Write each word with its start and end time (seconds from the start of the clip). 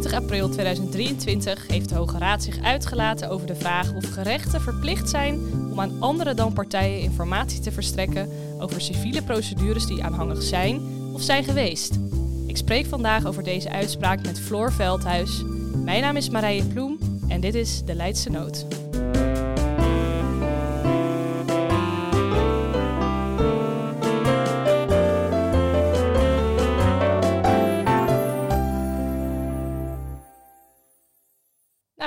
21 0.00 0.22
april 0.22 0.48
2023 0.48 1.66
heeft 1.66 1.88
de 1.88 1.94
Hoge 1.94 2.18
Raad 2.18 2.42
zich 2.42 2.62
uitgelaten 2.62 3.30
over 3.30 3.46
de 3.46 3.54
vraag 3.54 3.94
of 3.94 4.10
gerechten 4.10 4.60
verplicht 4.60 5.08
zijn 5.08 5.40
om 5.70 5.80
aan 5.80 6.00
andere 6.00 6.34
dan 6.34 6.52
partijen 6.52 7.00
informatie 7.00 7.60
te 7.60 7.72
verstrekken 7.72 8.28
over 8.58 8.80
civiele 8.80 9.22
procedures 9.22 9.86
die 9.86 10.04
aanhangig 10.04 10.42
zijn 10.42 10.80
of 11.12 11.22
zijn 11.22 11.44
geweest. 11.44 11.98
Ik 12.46 12.56
spreek 12.56 12.86
vandaag 12.86 13.26
over 13.26 13.42
deze 13.42 13.70
uitspraak 13.70 14.22
met 14.22 14.40
Floor 14.40 14.72
Veldhuis. 14.72 15.42
Mijn 15.84 16.02
naam 16.02 16.16
is 16.16 16.30
Marije 16.30 16.64
Ploem 16.64 16.98
en 17.28 17.40
dit 17.40 17.54
is 17.54 17.82
De 17.84 17.94
Leidse 17.94 18.30
Noot. 18.30 18.66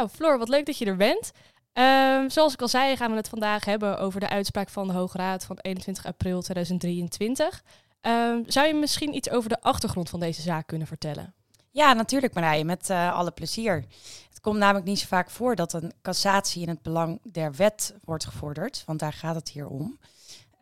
Nou, 0.04 0.16
Floor, 0.16 0.38
wat 0.38 0.50
leuk 0.50 0.66
dat 0.66 0.78
je 0.78 0.86
er 0.86 0.96
bent. 0.96 1.32
Ehm, 1.74 2.30
zoals 2.30 2.54
ik 2.54 2.62
al 2.62 2.68
zei, 2.68 2.96
gaan 2.96 3.12
we 3.12 3.18
het 3.18 3.30
vandaag 3.30 3.66
hebben 3.66 4.00
over 4.00 4.20
de 4.20 4.30
uitspraak 4.30 4.70
van 4.70 4.88
de 4.88 4.94
Hoge 4.94 5.18
Raad 5.18 5.46
van 5.46 5.58
21 5.62 6.06
april 6.06 6.42
2023. 6.42 7.64
Ehm, 8.02 8.42
zou 8.46 8.68
je 8.68 8.74
misschien 8.74 9.16
iets 9.16 9.30
over 9.30 9.50
de 9.50 9.62
achtergrond 9.62 10.10
van 10.10 10.20
deze 10.20 10.42
zaak 10.42 10.68
kunnen 10.68 10.88
vertellen? 10.88 11.34
Ja, 11.72 11.94
natuurlijk 11.94 12.34
Marije, 12.34 12.64
met 12.64 12.90
uh, 12.90 13.14
alle 13.14 13.32
plezier. 13.32 13.86
Het 14.30 14.40
komt 14.42 14.58
namelijk 14.58 14.86
niet 14.86 15.00
zo 15.00 15.06
vaak 15.08 15.30
voor 15.30 15.56
dat 15.56 15.74
een 15.74 15.94
cassatie 16.02 16.62
in 16.62 16.70
het 16.70 16.82
belang 16.82 17.20
der 17.24 17.54
wet 17.54 17.96
wordt 18.04 18.26
gevorderd, 18.26 18.84
want 18.86 19.00
daar 19.00 19.14
gaat 19.14 19.36
het 19.36 19.50
hier 19.50 19.68
om. 19.68 20.00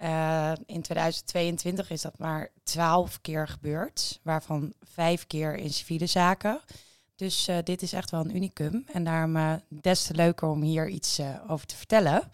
Uh, 0.02 0.52
in 0.66 0.81
2022 0.81 1.89
is 1.89 2.02
dat 2.02 2.17
maar 2.17 2.50
twaalf 2.64 3.22
keer 3.22 3.47
gebeurd, 3.47 4.19
waarvan 4.23 4.73
vijf 4.81 5.28
keer 5.28 5.56
in 5.56 5.73
civiele 5.73 6.06
zaken. 6.06 6.62
Dus 7.22 7.47
uh, 7.47 7.58
dit 7.64 7.81
is 7.81 7.94
echt 7.94 8.11
wel 8.11 8.19
een 8.19 8.36
unicum 8.36 8.86
en 8.91 9.03
daarom 9.03 9.36
uh, 9.36 9.53
des 9.67 10.03
te 10.03 10.14
leuker 10.14 10.47
om 10.47 10.61
hier 10.61 10.89
iets 10.89 11.19
uh, 11.19 11.36
over 11.47 11.66
te 11.66 11.75
vertellen. 11.75 12.31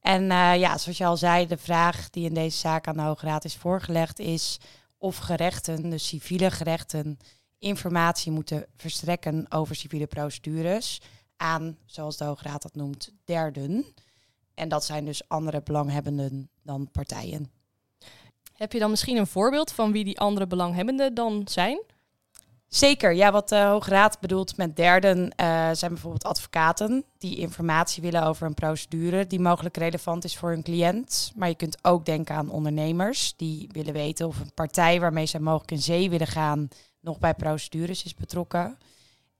En 0.00 0.24
ja, 0.58 0.78
zoals 0.78 0.98
je 0.98 1.04
al 1.04 1.16
zei, 1.16 1.46
de 1.46 1.56
vraag 1.56 2.10
die 2.10 2.28
in 2.28 2.34
deze 2.34 2.58
zaak 2.58 2.86
aan 2.86 2.96
de 2.96 3.02
Hoge 3.02 3.26
Raad 3.26 3.44
is 3.44 3.56
voorgelegd 3.56 4.18
is 4.18 4.60
of 4.98 5.16
gerechten, 5.16 5.90
dus 5.90 6.06
civiele 6.06 6.50
gerechten, 6.50 7.18
informatie 7.58 8.32
moeten 8.32 8.66
verstrekken 8.76 9.46
over 9.48 9.76
civiele 9.76 10.06
procedures 10.06 11.00
aan, 11.36 11.76
zoals 11.86 12.16
de 12.16 12.24
Hoge 12.24 12.48
Raad 12.48 12.62
dat 12.62 12.74
noemt, 12.74 13.12
derden. 13.24 13.84
En 14.54 14.68
dat 14.68 14.84
zijn 14.84 15.04
dus 15.04 15.28
andere 15.28 15.62
belanghebbenden 15.62 16.50
dan 16.62 16.90
partijen. 16.90 17.50
Heb 18.52 18.72
je 18.72 18.78
dan 18.78 18.90
misschien 18.90 19.16
een 19.16 19.26
voorbeeld 19.26 19.72
van 19.72 19.92
wie 19.92 20.04
die 20.04 20.20
andere 20.20 20.46
belanghebbenden 20.46 21.14
dan 21.14 21.42
zijn? 21.44 21.82
Zeker, 22.70 23.12
ja, 23.12 23.32
wat 23.32 23.48
de 23.48 23.58
Hoge 23.58 23.90
Raad 23.90 24.20
bedoelt 24.20 24.56
met 24.56 24.76
derden 24.76 25.18
uh, 25.18 25.70
zijn 25.72 25.92
bijvoorbeeld 25.92 26.24
advocaten 26.24 27.04
die 27.18 27.36
informatie 27.36 28.02
willen 28.02 28.22
over 28.22 28.46
een 28.46 28.54
procedure 28.54 29.26
die 29.26 29.40
mogelijk 29.40 29.76
relevant 29.76 30.24
is 30.24 30.36
voor 30.36 30.50
hun 30.50 30.62
cliënt. 30.62 31.32
Maar 31.36 31.48
je 31.48 31.54
kunt 31.54 31.84
ook 31.84 32.04
denken 32.04 32.34
aan 32.34 32.50
ondernemers 32.50 33.34
die 33.36 33.68
willen 33.72 33.92
weten 33.92 34.26
of 34.26 34.40
een 34.40 34.54
partij 34.54 35.00
waarmee 35.00 35.26
zij 35.26 35.40
mogelijk 35.40 35.70
in 35.70 35.82
zee 35.82 36.10
willen 36.10 36.26
gaan 36.26 36.68
nog 37.00 37.18
bij 37.18 37.34
procedures 37.34 38.04
is 38.04 38.14
betrokken. 38.14 38.78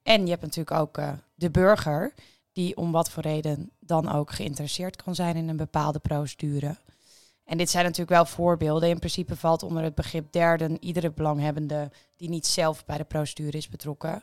En 0.03 0.25
je 0.25 0.31
hebt 0.31 0.42
natuurlijk 0.42 0.77
ook 0.77 0.98
uh, 0.98 1.12
de 1.34 1.50
burger 1.50 2.15
die 2.53 2.77
om 2.77 2.92
wat 2.92 3.11
voor 3.11 3.22
reden 3.22 3.70
dan 3.81 4.12
ook 4.12 4.31
geïnteresseerd 4.31 5.03
kan 5.03 5.15
zijn 5.15 5.37
in 5.37 5.48
een 5.48 5.56
bepaalde 5.56 5.98
procedure. 5.98 6.77
En 7.51 7.59
dit 7.59 7.70
zijn 7.70 7.84
natuurlijk 7.84 8.11
wel 8.11 8.25
voorbeelden. 8.25 8.89
In 8.89 8.98
principe 8.98 9.37
valt 9.37 9.62
onder 9.62 9.83
het 9.83 9.95
begrip 9.95 10.33
derden 10.33 10.84
iedere 10.84 11.11
belanghebbende 11.11 11.91
die 12.16 12.28
niet 12.28 12.47
zelf 12.47 12.84
bij 12.84 12.97
de 12.97 13.05
procedure 13.05 13.56
is 13.56 13.69
betrokken. 13.69 14.22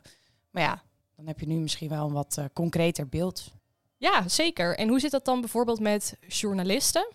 Maar 0.52 0.64
ja, 0.64 0.84
dan 1.16 1.28
heb 1.28 1.40
je 1.40 1.48
nu 1.48 1.56
misschien 1.56 1.90
wel 1.90 2.06
een 2.06 2.14
wat 2.14 2.36
uh, 2.40 2.46
concreter 2.54 3.08
beeld. 3.08 3.52
Ja, 3.98 4.28
zeker. 4.28 4.78
En 4.78 4.90
hoe 4.90 5.00
zit 5.00 5.12
dat 5.12 5.26
dan 5.26 5.40
bijvoorbeeld 5.40 5.80
met 5.80 6.18
journalisten? 6.28 7.08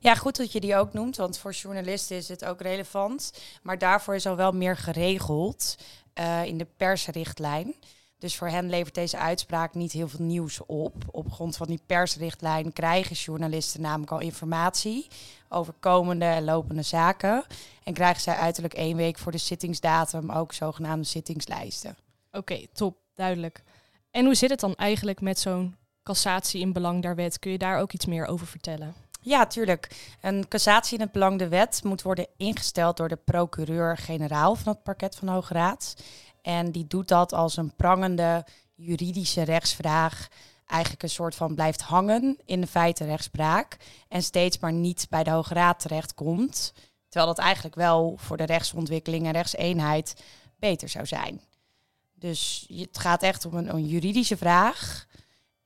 Ja, 0.00 0.14
goed 0.14 0.36
dat 0.36 0.52
je 0.52 0.60
die 0.60 0.76
ook 0.76 0.92
noemt, 0.92 1.16
want 1.16 1.38
voor 1.38 1.52
journalisten 1.52 2.16
is 2.16 2.28
het 2.28 2.44
ook 2.44 2.60
relevant. 2.60 3.32
Maar 3.62 3.78
daarvoor 3.78 4.14
is 4.14 4.26
al 4.26 4.36
wel 4.36 4.52
meer 4.52 4.76
geregeld 4.76 5.76
uh, 6.14 6.44
in 6.44 6.58
de 6.58 6.66
persrichtlijn. 6.76 7.74
Dus 8.18 8.36
voor 8.36 8.48
hen 8.48 8.68
levert 8.68 8.94
deze 8.94 9.16
uitspraak 9.16 9.74
niet 9.74 9.92
heel 9.92 10.08
veel 10.08 10.24
nieuws 10.24 10.66
op. 10.66 10.94
Op 11.10 11.32
grond 11.32 11.56
van 11.56 11.66
die 11.66 11.80
persrichtlijn 11.86 12.72
krijgen 12.72 13.16
journalisten 13.16 13.80
namelijk 13.80 14.12
al 14.12 14.20
informatie 14.20 15.06
over 15.48 15.74
komende 15.80 16.24
en 16.24 16.44
lopende 16.44 16.82
zaken. 16.82 17.44
En 17.82 17.94
krijgen 17.94 18.22
zij 18.22 18.34
uiterlijk 18.34 18.74
één 18.74 18.96
week 18.96 19.18
voor 19.18 19.32
de 19.32 19.38
zittingsdatum 19.38 20.30
ook 20.30 20.52
zogenaamde 20.52 21.06
zittingslijsten. 21.06 21.96
Oké, 22.28 22.38
okay, 22.38 22.68
top, 22.72 22.96
duidelijk. 23.14 23.62
En 24.10 24.24
hoe 24.24 24.34
zit 24.34 24.50
het 24.50 24.60
dan 24.60 24.74
eigenlijk 24.74 25.20
met 25.20 25.38
zo'n 25.38 25.76
cassatie 26.02 26.60
in 26.60 26.72
belang 26.72 27.02
der 27.02 27.14
wet? 27.14 27.38
Kun 27.38 27.50
je 27.50 27.58
daar 27.58 27.80
ook 27.80 27.92
iets 27.92 28.06
meer 28.06 28.26
over 28.26 28.46
vertellen? 28.46 28.94
Ja, 29.26 29.46
tuurlijk. 29.46 29.88
Een 30.20 30.48
cassatie 30.48 30.94
in 30.94 31.04
het 31.04 31.12
belang 31.12 31.38
der 31.38 31.48
wet 31.48 31.80
moet 31.84 32.02
worden 32.02 32.26
ingesteld 32.36 32.96
door 32.96 33.08
de 33.08 33.18
procureur-generaal 33.24 34.54
van 34.54 34.72
het 34.72 34.82
parket 34.82 35.16
van 35.16 35.28
Hoge 35.28 35.54
Raad. 35.54 35.94
En 36.46 36.70
die 36.70 36.86
doet 36.86 37.08
dat 37.08 37.32
als 37.32 37.56
een 37.56 37.74
prangende 37.76 38.44
juridische 38.74 39.42
rechtsvraag 39.42 40.28
eigenlijk 40.66 41.02
een 41.02 41.10
soort 41.10 41.34
van 41.34 41.54
blijft 41.54 41.80
hangen 41.80 42.38
in 42.44 42.60
de 42.60 42.66
feitenrechtspraak 42.66 43.76
en 44.08 44.22
steeds 44.22 44.58
maar 44.58 44.72
niet 44.72 45.06
bij 45.10 45.24
de 45.24 45.30
Hoge 45.30 45.54
Raad 45.54 45.80
terechtkomt. 45.80 46.72
Terwijl 47.08 47.34
dat 47.34 47.44
eigenlijk 47.44 47.74
wel 47.74 48.14
voor 48.16 48.36
de 48.36 48.44
rechtsontwikkeling 48.44 49.26
en 49.26 49.32
rechtseenheid 49.32 50.22
beter 50.58 50.88
zou 50.88 51.06
zijn. 51.06 51.40
Dus 52.14 52.66
het 52.68 52.98
gaat 52.98 53.22
echt 53.22 53.44
om 53.44 53.54
een, 53.54 53.86
juridische 53.86 54.36
vraag 54.36 55.06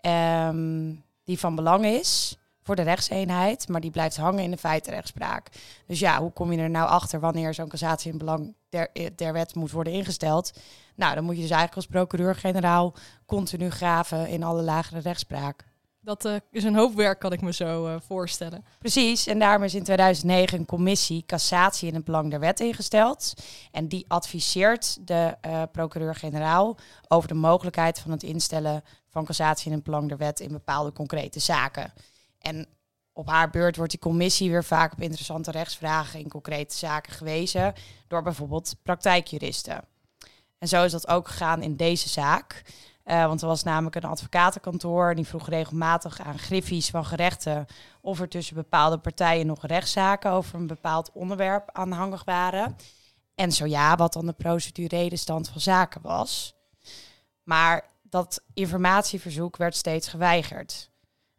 um, 0.07 1.05
die 1.25 1.39
van 1.39 1.55
belang 1.55 1.85
is 1.85 2.39
voor 2.62 2.76
de 2.76 2.82
rechtseenheid, 2.82 3.69
maar 3.69 3.81
die 3.81 3.91
blijft 3.91 4.16
hangen 4.16 4.43
in 4.43 4.50
de 4.50 4.56
feitenrechtspraak. 4.56 5.48
Dus 5.87 5.98
ja, 5.98 6.21
hoe 6.21 6.32
kom 6.32 6.53
je 6.53 6.59
er 6.59 6.71
nou 6.71 6.88
achter 6.88 7.21
wanneer 7.21 7.54
zo'n 7.54 7.69
cassatie 7.69 8.12
in 8.12 8.19
belang 8.19 8.54
der, 8.69 8.91
der 9.16 9.32
wet 9.32 9.54
moet 9.54 9.71
worden 9.71 9.93
ingesteld? 9.93 10.53
Nou, 10.94 11.15
dan 11.15 11.25
moet 11.25 11.37
je 11.37 11.43
dus 11.43 11.50
eigenlijk 11.50 11.76
als 11.76 11.87
procureur-generaal 11.87 12.94
continu 13.26 13.71
graven 13.71 14.28
in 14.28 14.43
alle 14.43 14.62
lagere 14.62 15.00
rechtspraak. 15.00 15.69
Dat 16.03 16.25
uh, 16.25 16.34
is 16.50 16.65
een 16.65 16.75
hoop 16.75 16.94
werk, 16.94 17.19
kan 17.19 17.32
ik 17.32 17.41
me 17.41 17.53
zo 17.53 17.87
uh, 17.87 17.94
voorstellen. 18.06 18.65
Precies, 18.78 19.27
en 19.27 19.38
daarom 19.38 19.62
is 19.62 19.75
in 19.75 19.82
2009 19.82 20.59
een 20.59 20.66
commissie 20.66 21.25
cassatie 21.27 21.88
in 21.88 21.94
het 21.94 22.04
belang 22.04 22.31
der 22.31 22.41
wet 22.41 22.60
ingesteld. 22.60 23.34
En 23.71 23.88
die 23.88 24.04
adviseert 24.09 25.06
de 25.06 25.37
uh, 25.47 25.62
procureur-generaal 25.72 26.77
over 27.09 27.28
de 27.28 27.34
mogelijkheid 27.34 27.98
van 27.98 28.10
het 28.10 28.22
instellen 28.22 28.84
van 29.09 29.25
cassatie 29.25 29.66
in 29.66 29.77
het 29.77 29.84
belang 29.84 30.09
der 30.09 30.16
wet 30.16 30.41
in 30.41 30.53
bepaalde 30.53 30.92
concrete 30.92 31.41
zaken. 31.41 31.92
En 32.41 32.67
op 33.12 33.28
haar 33.28 33.51
beurt 33.51 33.77
wordt 33.77 33.91
die 33.91 34.01
commissie 34.01 34.51
weer 34.51 34.65
vaak 34.65 34.93
op 34.93 35.01
interessante 35.01 35.51
rechtsvragen 35.51 36.21
in 36.21 36.28
concrete 36.28 36.77
zaken 36.77 37.12
gewezen 37.12 37.75
door 38.09 38.23
bijvoorbeeld 38.23 38.77
praktijkjuristen. 38.83 39.84
En 40.59 40.69
zo 40.69 40.84
is 40.84 40.93
dat 40.93 41.09
ook 41.09 41.28
gegaan 41.28 41.62
in 41.62 41.77
deze 41.77 42.09
zaak. 42.09 42.62
Uh, 43.05 43.27
want 43.27 43.43
er 43.43 43.49
was 43.49 43.62
namelijk 43.62 43.97
een 43.97 44.05
advocatenkantoor 44.05 45.15
die 45.15 45.27
vroeg 45.27 45.49
regelmatig 45.49 46.21
aan 46.21 46.39
griffies 46.39 46.91
van 46.91 47.05
gerechten 47.05 47.67
of 48.01 48.21
er 48.21 48.28
tussen 48.28 48.55
bepaalde 48.55 48.99
partijen 48.99 49.47
nog 49.47 49.67
rechtszaken 49.67 50.31
over 50.31 50.55
een 50.55 50.67
bepaald 50.67 51.11
onderwerp 51.12 51.71
aanhangig 51.72 52.25
waren. 52.25 52.77
En 53.34 53.53
zo 53.53 53.67
ja, 53.67 53.97
wat 53.97 54.12
dan 54.12 54.27
de 54.27 54.33
procedurele 54.33 55.17
stand 55.17 55.49
van 55.49 55.61
zaken 55.61 56.01
was. 56.03 56.55
Maar 57.43 57.84
dat 58.03 58.43
informatieverzoek 58.55 59.57
werd 59.57 59.77
steeds 59.77 60.09
geweigerd. 60.09 60.91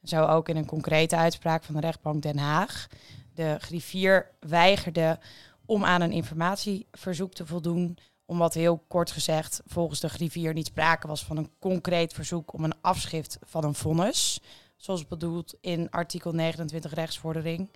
Zo 0.04 0.26
ook 0.26 0.50
in 0.50 0.58
een 0.58 0.66
concrete 0.66 1.16
uitspraak 1.16 1.64
van 1.64 1.76
de 1.76 1.82
rechtbank 1.82 2.22
Den 2.22 2.38
Haag. 2.38 2.88
De 3.34 3.56
griffier 3.60 4.32
weigerde 4.40 5.20
om 5.66 5.86
aan 5.86 6.02
een 6.02 6.12
informatieverzoek 6.12 7.34
te 7.34 7.46
voldoen, 7.46 7.98
omdat 8.26 8.54
heel 8.54 8.84
kort 8.88 9.12
gezegd 9.12 9.62
volgens 9.66 10.00
de 10.00 10.10
griffier 10.10 10.54
niet 10.54 10.66
sprake 10.66 11.08
was 11.08 11.26
van 11.26 11.38
een 11.38 11.52
concreet 11.60 12.14
verzoek 12.14 12.54
om 12.54 12.64
een 12.64 12.82
afschrift 12.82 13.38
van 13.42 13.64
een 13.64 13.76
vonnis, 13.76 14.42
zoals 14.78 15.08
bedoeld 15.08 15.56
in 15.62 15.90
artikel 15.90 16.32
29 16.32 16.94
rechtsvordering. 16.94 17.70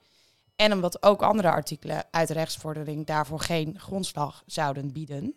En 0.56 0.74
omdat 0.74 1.04
ook 1.04 1.22
andere 1.22 1.52
artikelen 1.52 2.04
uit 2.12 2.28
de 2.28 2.34
rechtsvordering 2.34 3.06
daarvoor 3.06 3.40
geen 3.40 3.80
grondslag 3.80 4.44
zouden 4.46 4.92
bieden. 4.92 5.36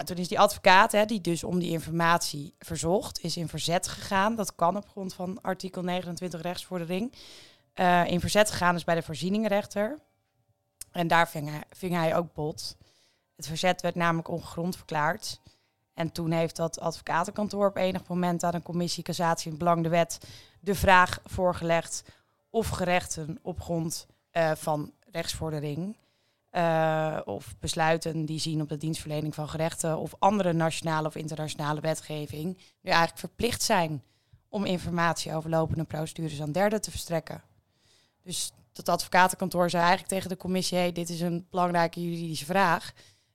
Nou, 0.00 0.12
toen 0.12 0.22
is 0.22 0.28
die 0.28 0.40
advocaat, 0.40 0.92
hè, 0.92 1.04
die 1.04 1.20
dus 1.20 1.44
om 1.44 1.58
die 1.58 1.70
informatie 1.70 2.54
verzocht, 2.58 3.20
is 3.22 3.36
in 3.36 3.48
verzet 3.48 3.88
gegaan. 3.88 4.34
Dat 4.34 4.54
kan 4.54 4.76
op 4.76 4.88
grond 4.88 5.14
van 5.14 5.40
artikel 5.42 5.82
29 5.82 6.42
rechtsvordering. 6.42 7.12
Uh, 7.74 8.06
in 8.06 8.20
verzet 8.20 8.50
gegaan 8.50 8.74
is 8.74 8.84
bij 8.84 8.94
de 8.94 9.02
voorzieningenrechter. 9.02 9.98
En 10.92 11.08
daar 11.08 11.28
ving 11.28 11.50
hij, 11.80 11.90
hij 11.90 12.16
ook 12.16 12.32
bot. 12.34 12.76
Het 13.36 13.46
verzet 13.46 13.80
werd 13.80 13.94
namelijk 13.94 14.28
ongegrond 14.28 14.76
verklaard. 14.76 15.40
En 15.94 16.12
toen 16.12 16.30
heeft 16.30 16.56
dat 16.56 16.80
advocatenkantoor 16.80 17.66
op 17.66 17.76
enig 17.76 18.06
moment 18.06 18.44
aan 18.44 18.54
een 18.54 18.62
commissie 18.62 19.02
cassatie 19.02 19.50
in 19.50 19.58
belang 19.58 19.82
de 19.82 19.88
wet 19.88 20.18
de 20.60 20.74
vraag 20.74 21.20
voorgelegd 21.24 22.02
of 22.50 22.68
gerechten 22.68 23.38
op 23.42 23.60
grond 23.60 24.06
uh, 24.32 24.52
van 24.54 24.92
rechtsvordering 25.10 25.96
eh, 26.50 27.20
of 27.24 27.54
besluiten 27.58 28.24
die 28.24 28.38
zien 28.38 28.60
op 28.60 28.68
de 28.68 28.76
dienstverlening 28.76 29.34
van 29.34 29.48
gerechten 29.48 29.98
of 29.98 30.14
andere 30.18 30.52
nationale 30.52 31.06
of 31.06 31.14
internationale 31.14 31.80
wetgeving 31.80 32.58
nu 32.80 32.90
eigenlijk 32.90 33.18
verplicht 33.18 33.62
zijn 33.62 34.02
om 34.48 34.64
informatie 34.64 35.34
over 35.34 35.50
lopende 35.50 35.84
procedures 35.84 36.42
aan 36.42 36.52
derden 36.52 36.80
te 36.80 36.90
verstrekken. 36.90 37.42
Dus 38.22 38.52
dat 38.72 38.88
advocatenkantoor 38.88 39.70
zei 39.70 39.82
eigenlijk 39.82 40.12
tegen 40.12 40.28
de 40.28 40.36
commissie: 40.36 40.78
hey, 40.78 40.92
dit 40.92 41.08
is 41.08 41.20
een 41.20 41.46
belangrijke 41.50 42.02
juridische 42.02 42.44
vraag. 42.44 42.92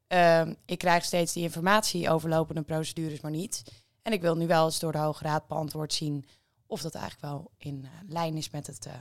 Ehm, 0.07 0.53
ik 0.65 0.77
krijg 0.77 1.03
steeds 1.03 1.33
die 1.33 1.43
informatie 1.43 2.09
over 2.09 2.29
lopende 2.29 2.61
procedures, 2.61 3.21
maar 3.21 3.31
niet. 3.31 3.63
En 4.01 4.13
ik 4.13 4.21
wil 4.21 4.35
nu 4.35 4.47
wel 4.47 4.65
eens 4.65 4.79
door 4.79 4.91
de 4.91 4.97
Hoge 4.97 5.23
Raad 5.23 5.47
beantwoord 5.47 5.93
zien 5.93 6.25
of 6.67 6.81
dat 6.81 6.95
eigenlijk 6.95 7.33
wel 7.33 7.51
in 7.57 7.81
uh, 7.83 7.89
lijn 8.07 8.37
is 8.37 8.49
met 8.49 8.67
het, 8.67 8.85
uh, 8.85 8.93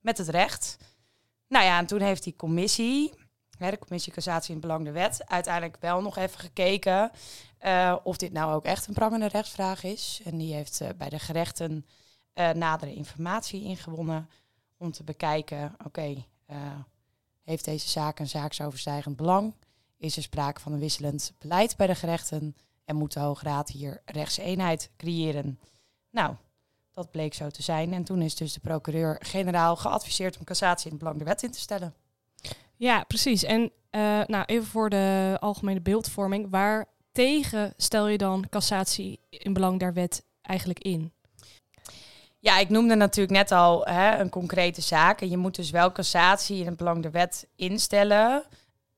met 0.00 0.18
het 0.18 0.28
recht. 0.28 0.76
Nou 1.48 1.64
ja, 1.64 1.78
en 1.78 1.86
toen 1.86 2.00
heeft 2.00 2.24
die 2.24 2.36
commissie, 2.36 3.12
hè, 3.58 3.70
de 3.70 3.78
commissie 3.78 4.12
Cassatie 4.12 4.54
in 4.54 4.56
het 4.56 4.66
Belang 4.66 4.84
de 4.84 4.92
Wet, 4.92 5.26
uiteindelijk 5.26 5.76
wel 5.80 6.00
nog 6.00 6.16
even 6.16 6.38
gekeken 6.38 7.10
uh, 7.62 7.96
of 8.02 8.16
dit 8.16 8.32
nou 8.32 8.54
ook 8.54 8.64
echt 8.64 8.86
een 8.86 8.94
prangende 8.94 9.28
rechtsvraag 9.28 9.84
is. 9.84 10.20
En 10.24 10.38
die 10.38 10.54
heeft 10.54 10.82
bij 10.96 11.08
de 11.08 11.18
gerechten 11.18 11.86
nadere 12.54 12.94
informatie 12.94 13.62
ingewonnen 13.62 14.28
om 14.76 14.92
te 14.92 15.04
bekijken, 15.04 15.74
oké, 15.84 16.24
heeft 17.42 17.64
deze 17.64 17.88
zaak 17.88 18.18
een 18.18 18.28
zaaksoverstijgend 18.28 19.16
belang? 19.16 19.54
Is 19.96 20.16
er 20.16 20.22
sprake 20.22 20.60
van 20.60 20.72
een 20.72 20.78
wisselend 20.78 21.32
beleid 21.38 21.76
bij 21.76 21.86
de 21.86 21.94
gerechten? 21.94 22.56
En 22.84 22.96
moet 22.96 23.12
de 23.12 23.20
Hoge 23.20 23.44
Raad 23.44 23.68
hier 23.68 24.02
rechtseenheid 24.04 24.90
creëren? 24.96 25.60
Nou, 26.10 26.34
dat 26.92 27.10
bleek 27.10 27.34
zo 27.34 27.48
te 27.48 27.62
zijn. 27.62 27.92
En 27.92 28.04
toen 28.04 28.22
is 28.22 28.34
dus 28.34 28.52
de 28.52 28.60
procureur-generaal 28.60 29.76
geadviseerd 29.76 30.38
om 30.38 30.44
cassatie 30.44 30.84
in 30.84 30.90
het 30.90 30.98
belang 30.98 31.18
der 31.18 31.26
wet 31.26 31.42
in 31.42 31.50
te 31.50 31.60
stellen. 31.60 31.94
Ja, 32.78 33.04
precies. 33.04 33.44
En 33.44 33.60
uh, 33.62 33.70
nou, 34.26 34.44
even 34.46 34.66
voor 34.66 34.90
de 34.90 35.36
algemene 35.40 35.80
beeldvorming. 35.80 36.46
Waar 36.50 36.86
tegen 37.12 37.72
stel 37.76 38.06
je 38.06 38.18
dan 38.18 38.44
cassatie 38.50 39.20
in 39.30 39.52
belang 39.52 39.78
der 39.78 39.92
wet 39.92 40.24
eigenlijk 40.42 40.78
in? 40.78 41.12
Ja, 42.38 42.58
ik 42.58 42.68
noemde 42.68 42.94
natuurlijk 42.94 43.36
net 43.36 43.52
al 43.52 43.84
hè, 43.84 44.18
een 44.18 44.30
concrete 44.30 44.80
zaak. 44.80 45.20
En 45.20 45.30
je 45.30 45.36
moet 45.36 45.54
dus 45.54 45.70
wel 45.70 45.92
cassatie 45.92 46.60
in 46.60 46.66
het 46.66 46.76
belang 46.76 47.02
der 47.02 47.10
wet 47.10 47.48
instellen 47.56 48.44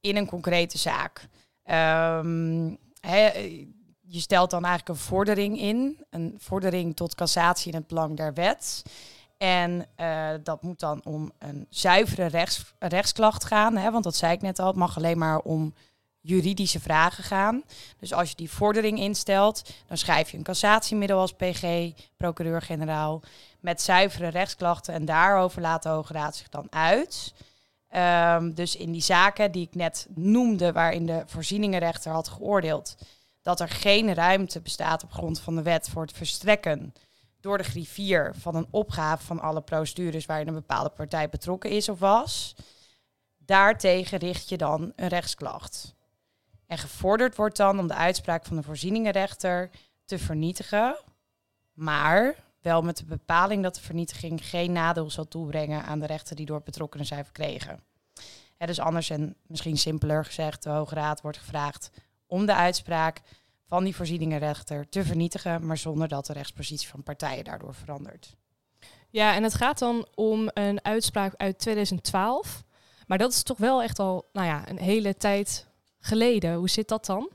in 0.01 0.17
een 0.17 0.27
concrete 0.27 0.79
zaak. 0.79 1.29
Um, 1.65 2.79
hè, 3.01 3.29
je 4.01 4.21
stelt 4.21 4.51
dan 4.51 4.65
eigenlijk 4.65 4.99
een 4.99 5.05
vordering 5.05 5.61
in, 5.61 6.05
een 6.11 6.35
vordering 6.39 6.97
tot 6.97 7.15
cassatie 7.15 7.73
in 7.73 7.79
het 7.79 7.87
belang 7.87 8.17
der 8.17 8.35
wet. 8.35 8.83
En 9.43 9.87
uh, 10.01 10.31
dat 10.43 10.63
moet 10.63 10.81
dan 10.81 11.01
om 11.05 11.33
een 11.39 11.67
zuivere 11.71 12.27
rechts, 12.27 12.75
rechtsklacht 12.79 13.45
gaan, 13.45 13.77
hè, 13.77 13.91
want 13.91 14.05
dat 14.05 14.17
zei 14.17 14.33
ik 14.33 14.43
net 14.43 14.59
al, 14.59 14.67
het 14.67 14.77
mag 14.77 14.97
alleen 14.97 15.19
maar 15.19 15.39
om 15.39 15.75
juridische 16.21 16.81
vragen 16.81 17.25
gaan. 17.25 17.63
Dus 17.99 18.13
als 18.13 18.31
je 18.31 18.37
die 18.37 18.51
vordering 18.51 18.99
instelt, 18.99 19.71
dan 19.87 19.97
schrijf 19.97 20.31
je 20.31 20.37
een 20.37 20.43
cassatiemiddel 20.43 21.19
als 21.19 21.33
PG, 21.33 21.93
procureur-generaal, 22.17 23.23
met 23.61 23.83
zuivere 23.83 24.29
rechtsklachten 24.29 24.95
en 24.95 25.05
daarover 25.05 25.61
laat 25.61 25.83
de 25.83 25.89
Hoge 25.89 26.13
Raad 26.13 26.37
zich 26.37 26.49
dan 26.49 26.67
uit. 26.71 27.35
Um, 27.97 28.55
dus 28.55 28.77
in 28.77 28.93
die 28.93 29.03
zaken 29.03 29.53
die 29.53 29.67
ik 29.67 29.75
net 29.75 30.07
noemde, 30.15 30.73
waarin 30.73 31.07
de 31.07 31.23
voorzieningenrechter 31.27 32.13
had 32.13 32.29
geoordeeld 32.29 32.97
dat 33.43 33.61
er 33.61 33.69
geen 33.69 34.15
ruimte 34.15 34.61
bestaat 34.61 35.03
op 35.03 35.13
grond 35.13 35.41
van 35.41 35.57
de 35.57 35.63
wet 35.63 35.89
voor 35.89 36.03
het 36.03 36.13
verstrekken 36.13 36.95
door 37.41 37.59
de 37.59 37.65
griffier 37.65 38.33
van 38.35 38.55
een 38.55 38.67
opgave 38.71 39.25
van 39.25 39.41
alle 39.41 39.61
procedures 39.61 40.27
waarin 40.27 40.49
een 40.49 40.55
bepaalde 40.55 40.91
partij 40.91 41.29
betrokken 41.29 41.71
is 41.71 41.89
of 41.89 41.99
was. 41.99 42.55
Daartegen 43.39 44.19
richt 44.19 44.49
je 44.49 44.57
dan 44.57 44.93
een 44.97 45.09
rechtsklacht. 45.09 45.95
En 46.67 46.79
gevorderd 46.79 47.37
wordt 47.37 47.57
dan 47.57 47.79
om 47.79 47.87
de 47.87 47.95
uitspraak 47.95 48.45
van 48.45 48.57
de 48.57 48.63
voorzieningenrechter 48.63 49.71
te 50.05 50.19
vernietigen, 50.19 50.97
maar 51.73 52.35
wel 52.61 52.83
met 52.83 52.97
de 52.97 53.05
bepaling 53.05 53.63
dat 53.63 53.75
de 53.75 53.81
vernietiging 53.81 54.47
geen 54.47 54.73
nadeel 54.73 55.11
zal 55.11 55.29
toebrengen 55.29 55.85
aan 55.85 56.01
de 56.01 56.07
rechten 56.07 56.37
die 56.37 56.47
door 56.47 56.63
betrokkenen 56.63 57.07
zijn 57.07 57.25
verkregen. 57.25 57.81
Het 58.57 58.69
dus 58.69 58.81
anders 58.81 59.11
en 59.11 59.37
misschien 59.47 59.79
simpeler 59.79 60.25
gezegd, 60.25 60.63
de 60.63 60.71
Hoge 60.71 60.95
Raad 60.95 61.21
wordt 61.21 61.39
gevraagd 61.39 61.91
om 62.27 62.47
de 62.47 62.55
uitspraak 62.55 63.23
van 63.71 63.85
die 63.85 63.97
voorzieningenrechter 63.97 64.89
te 64.89 65.05
vernietigen, 65.05 65.67
maar 65.67 65.77
zonder 65.77 66.09
dat 66.09 66.27
de 66.27 66.33
rechtspositie 66.33 66.89
van 66.89 67.03
partijen 67.03 67.45
daardoor 67.45 67.75
verandert. 67.75 68.37
Ja, 69.11 69.35
en 69.35 69.43
het 69.43 69.55
gaat 69.55 69.79
dan 69.79 70.07
om 70.15 70.51
een 70.55 70.85
uitspraak 70.85 71.35
uit 71.37 71.59
2012. 71.59 72.65
Maar 73.07 73.19
dat 73.19 73.33
is 73.33 73.43
toch 73.43 73.59
wel 73.59 73.83
echt 73.83 73.99
al 73.99 74.29
nou 74.33 74.47
ja, 74.47 74.69
een 74.69 74.79
hele 74.79 75.17
tijd 75.17 75.67
geleden. 75.99 76.55
Hoe 76.55 76.69
zit 76.69 76.89
dat 76.89 77.07
dan? 77.07 77.31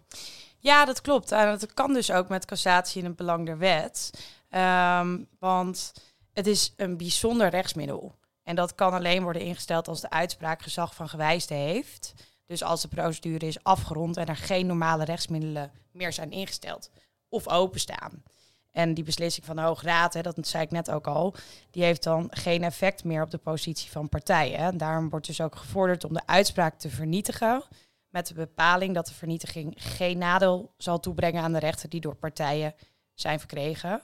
Ja, 0.59 0.85
dat 0.85 1.01
klopt. 1.01 1.31
En 1.31 1.45
dat 1.45 1.73
kan 1.73 1.93
dus 1.93 2.11
ook 2.11 2.29
met 2.29 2.45
cassatie 2.45 3.01
in 3.01 3.07
het 3.07 3.15
belang 3.15 3.45
der 3.45 3.57
wet. 3.57 4.11
Um, 4.49 5.27
want 5.39 5.93
het 6.33 6.47
is 6.47 6.73
een 6.77 6.97
bijzonder 6.97 7.49
rechtsmiddel. 7.49 8.15
En 8.43 8.55
dat 8.55 8.75
kan 8.75 8.93
alleen 8.93 9.23
worden 9.23 9.41
ingesteld 9.41 9.87
als 9.87 10.01
de 10.01 10.09
uitspraak 10.09 10.61
gezag 10.61 10.95
van 10.95 11.09
gewijsde 11.09 11.53
heeft. 11.53 12.13
Dus 12.45 12.63
als 12.63 12.81
de 12.81 12.87
procedure 12.87 13.47
is 13.47 13.63
afgerond 13.63 14.17
en 14.17 14.25
er 14.25 14.35
geen 14.35 14.65
normale 14.65 15.03
rechtsmiddelen 15.03 15.71
meer 15.91 16.13
zijn 16.13 16.31
ingesteld 16.31 16.89
of 17.29 17.47
openstaan. 17.47 18.23
En 18.71 18.93
die 18.93 19.03
beslissing 19.03 19.45
van 19.45 19.55
de 19.55 19.61
Hoge 19.61 19.85
Raad, 19.85 20.13
hè, 20.13 20.21
dat 20.21 20.47
zei 20.47 20.63
ik 20.63 20.71
net 20.71 20.91
ook 20.91 21.07
al, 21.07 21.35
die 21.71 21.83
heeft 21.83 22.03
dan 22.03 22.27
geen 22.29 22.63
effect 22.63 23.03
meer 23.03 23.21
op 23.21 23.31
de 23.31 23.37
positie 23.37 23.91
van 23.91 24.09
partijen. 24.09 24.57
En 24.57 24.77
daarom 24.77 25.09
wordt 25.09 25.25
dus 25.25 25.41
ook 25.41 25.55
gevorderd 25.55 26.03
om 26.03 26.13
de 26.13 26.27
uitspraak 26.27 26.79
te 26.79 26.89
vernietigen. 26.89 27.63
Met 28.09 28.27
de 28.27 28.33
bepaling 28.33 28.93
dat 28.93 29.07
de 29.07 29.13
vernietiging 29.13 29.73
geen 29.77 30.17
nadeel 30.17 30.73
zal 30.77 30.99
toebrengen 30.99 31.43
aan 31.43 31.53
de 31.53 31.59
rechten 31.59 31.89
die 31.89 32.01
door 32.01 32.15
partijen 32.15 32.75
zijn 33.13 33.39
verkregen. 33.39 34.01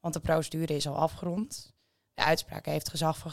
Want 0.00 0.14
de 0.14 0.20
procedure 0.20 0.74
is 0.74 0.88
al 0.88 0.96
afgerond. 0.96 1.72
De 2.18 2.24
uitspraak 2.24 2.66
heeft 2.66 2.88
gezag 2.88 3.18
van. 3.18 3.32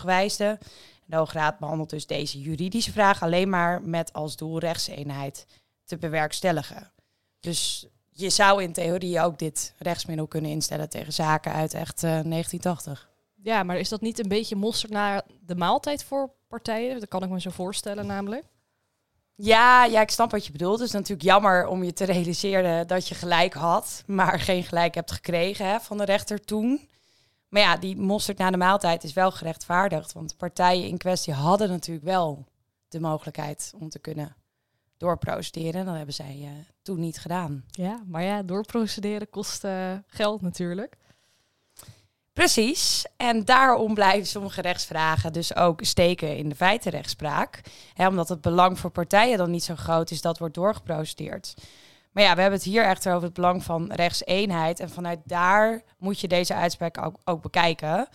De 1.05 1.15
Hoge 1.15 1.37
Raad 1.37 1.59
behandelt 1.59 1.89
dus 1.89 2.07
deze 2.07 2.41
juridische 2.41 2.91
vraag 2.91 3.23
alleen 3.23 3.49
maar 3.49 3.81
met 3.81 4.13
als 4.13 4.35
doel 4.35 4.59
rechtseenheid 4.59 5.45
te 5.83 5.97
bewerkstelligen. 5.97 6.91
Dus 7.39 7.87
je 8.09 8.29
zou 8.29 8.63
in 8.63 8.73
theorie 8.73 9.21
ook 9.21 9.39
dit 9.39 9.73
rechtsmiddel 9.77 10.27
kunnen 10.27 10.51
instellen 10.51 10.89
tegen 10.89 11.13
zaken 11.13 11.51
uit 11.51 11.73
echt 11.73 12.03
uh, 12.03 12.09
1980. 12.09 13.09
Ja, 13.33 13.63
maar 13.63 13.77
is 13.77 13.89
dat 13.89 14.01
niet 14.01 14.19
een 14.19 14.27
beetje 14.27 14.55
mosterd 14.55 14.91
naar 14.91 15.21
de 15.41 15.55
maaltijd 15.55 16.03
voor 16.03 16.31
partijen? 16.47 16.99
Dat 16.99 17.09
kan 17.09 17.23
ik 17.23 17.29
me 17.29 17.41
zo 17.41 17.49
voorstellen 17.49 18.05
namelijk. 18.05 18.43
Ja, 19.35 19.85
ja, 19.85 20.01
ik 20.01 20.11
snap 20.11 20.31
wat 20.31 20.45
je 20.45 20.51
bedoelt. 20.51 20.79
Het 20.79 20.87
is 20.87 20.93
natuurlijk 20.93 21.27
jammer 21.27 21.67
om 21.67 21.83
je 21.83 21.93
te 21.93 22.05
realiseren 22.05 22.87
dat 22.87 23.07
je 23.07 23.15
gelijk 23.15 23.53
had, 23.53 24.03
maar 24.05 24.39
geen 24.39 24.63
gelijk 24.63 24.95
hebt 24.95 25.11
gekregen 25.11 25.67
hè, 25.67 25.79
van 25.79 25.97
de 25.97 26.05
rechter 26.05 26.41
toen. 26.41 26.89
Maar 27.55 27.63
ja, 27.63 27.77
die 27.77 27.97
mosterd 27.97 28.37
na 28.37 28.51
de 28.51 28.57
maaltijd 28.57 29.03
is 29.03 29.13
wel 29.13 29.31
gerechtvaardigd. 29.31 30.13
Want 30.13 30.29
de 30.29 30.35
partijen 30.35 30.87
in 30.87 30.97
kwestie 30.97 31.33
hadden 31.33 31.69
natuurlijk 31.69 32.05
wel 32.05 32.45
de 32.87 32.99
mogelijkheid 32.99 33.73
om 33.79 33.89
te 33.89 33.99
kunnen 33.99 34.35
doorprocederen. 34.97 35.85
Dat 35.85 35.95
hebben 35.95 36.13
zij 36.13 36.39
uh, 36.41 36.49
toen 36.81 36.99
niet 36.99 37.19
gedaan. 37.19 37.63
Ja, 37.69 38.03
maar 38.07 38.23
ja, 38.23 38.43
doorprocederen 38.43 39.29
kost 39.29 39.63
uh, 39.63 39.91
geld 40.07 40.41
natuurlijk. 40.41 40.97
Precies. 42.33 43.05
En 43.17 43.45
daarom 43.45 43.93
blijven 43.93 44.27
sommige 44.27 44.61
rechtsvragen 44.61 45.33
dus 45.33 45.55
ook 45.55 45.83
steken 45.83 46.37
in 46.37 46.49
de 46.49 46.55
feitenrechtspraak. 46.55 47.61
Hè, 47.93 48.07
omdat 48.07 48.29
het 48.29 48.41
belang 48.41 48.79
voor 48.79 48.91
partijen 48.91 49.37
dan 49.37 49.51
niet 49.51 49.63
zo 49.63 49.75
groot 49.75 50.11
is 50.11 50.21
dat 50.21 50.37
wordt 50.37 50.55
doorgeprocedeerd. 50.55 51.53
Maar 52.15 52.23
ja, 52.23 52.35
we 52.35 52.41
hebben 52.41 52.59
het 52.59 52.67
hier 52.67 52.85
echter 52.85 53.13
over 53.13 53.25
het 53.25 53.33
belang 53.33 53.63
van 53.63 53.91
rechtseenheid. 53.91 54.79
En 54.79 54.89
vanuit 54.89 55.19
daar 55.23 55.81
moet 55.97 56.19
je 56.19 56.27
deze 56.27 56.53
uitspraak 56.53 56.97
ook, 56.97 57.17
ook 57.23 57.41
bekijken. 57.41 58.07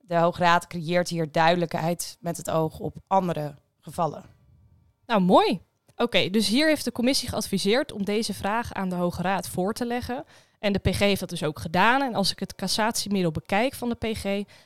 De 0.00 0.16
Hoge 0.16 0.42
Raad 0.42 0.66
creëert 0.66 1.08
hier 1.08 1.32
duidelijkheid 1.32 2.16
met 2.20 2.36
het 2.36 2.50
oog 2.50 2.78
op 2.78 2.96
andere 3.06 3.54
gevallen. 3.80 4.24
Nou, 5.06 5.20
mooi. 5.20 5.60
Oké, 5.96 6.30
dus 6.30 6.48
hier 6.48 6.66
heeft 6.66 6.84
de 6.84 6.92
commissie 6.92 7.28
geadviseerd 7.28 7.92
om 7.92 8.04
deze 8.04 8.34
vraag 8.34 8.72
aan 8.72 8.88
de 8.88 8.94
Hoge 8.94 9.22
Raad 9.22 9.48
voor 9.48 9.72
te 9.72 9.86
leggen. 9.86 10.24
En 10.58 10.72
de 10.72 10.78
PG 10.78 10.98
heeft 10.98 11.20
dat 11.20 11.28
dus 11.28 11.44
ook 11.44 11.58
gedaan. 11.58 12.02
En 12.02 12.14
als 12.14 12.30
ik 12.30 12.38
het 12.38 12.54
cassatiemiddel 12.54 13.30
bekijk 13.30 13.74
van 13.74 13.88
de 13.88 13.94
PG, 13.94 14.22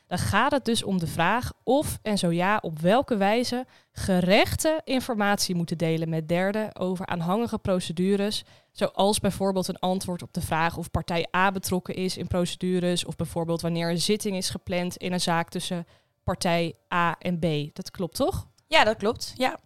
dan 0.06 0.18
gaat 0.18 0.52
het 0.52 0.64
dus 0.64 0.82
om 0.82 0.98
de 0.98 1.06
vraag 1.06 1.52
of 1.62 1.98
en 2.02 2.18
zo 2.18 2.30
ja, 2.30 2.58
op 2.62 2.78
welke 2.78 3.16
wijze 3.16 3.66
gerechten 3.92 4.80
informatie 4.84 5.54
moeten 5.54 5.78
delen 5.78 6.08
met 6.08 6.28
derden 6.28 6.76
over 6.76 7.06
aanhangige 7.06 7.58
procedures. 7.58 8.44
Zoals 8.72 9.20
bijvoorbeeld 9.20 9.68
een 9.68 9.78
antwoord 9.78 10.22
op 10.22 10.32
de 10.32 10.40
vraag 10.40 10.76
of 10.76 10.90
partij 10.90 11.26
A 11.36 11.50
betrokken 11.50 11.94
is 11.94 12.16
in 12.16 12.26
procedures. 12.26 13.04
Of 13.04 13.16
bijvoorbeeld 13.16 13.60
wanneer 13.60 13.90
een 13.90 14.00
zitting 14.00 14.36
is 14.36 14.50
gepland 14.50 14.96
in 14.96 15.12
een 15.12 15.20
zaak 15.20 15.48
tussen 15.48 15.86
partij 16.24 16.74
A 16.94 17.16
en 17.18 17.38
B. 17.38 17.74
Dat 17.74 17.90
klopt 17.90 18.16
toch? 18.16 18.46
Ja, 18.66 18.84
dat 18.84 18.96
klopt. 18.96 19.32
Ja. 19.36 19.58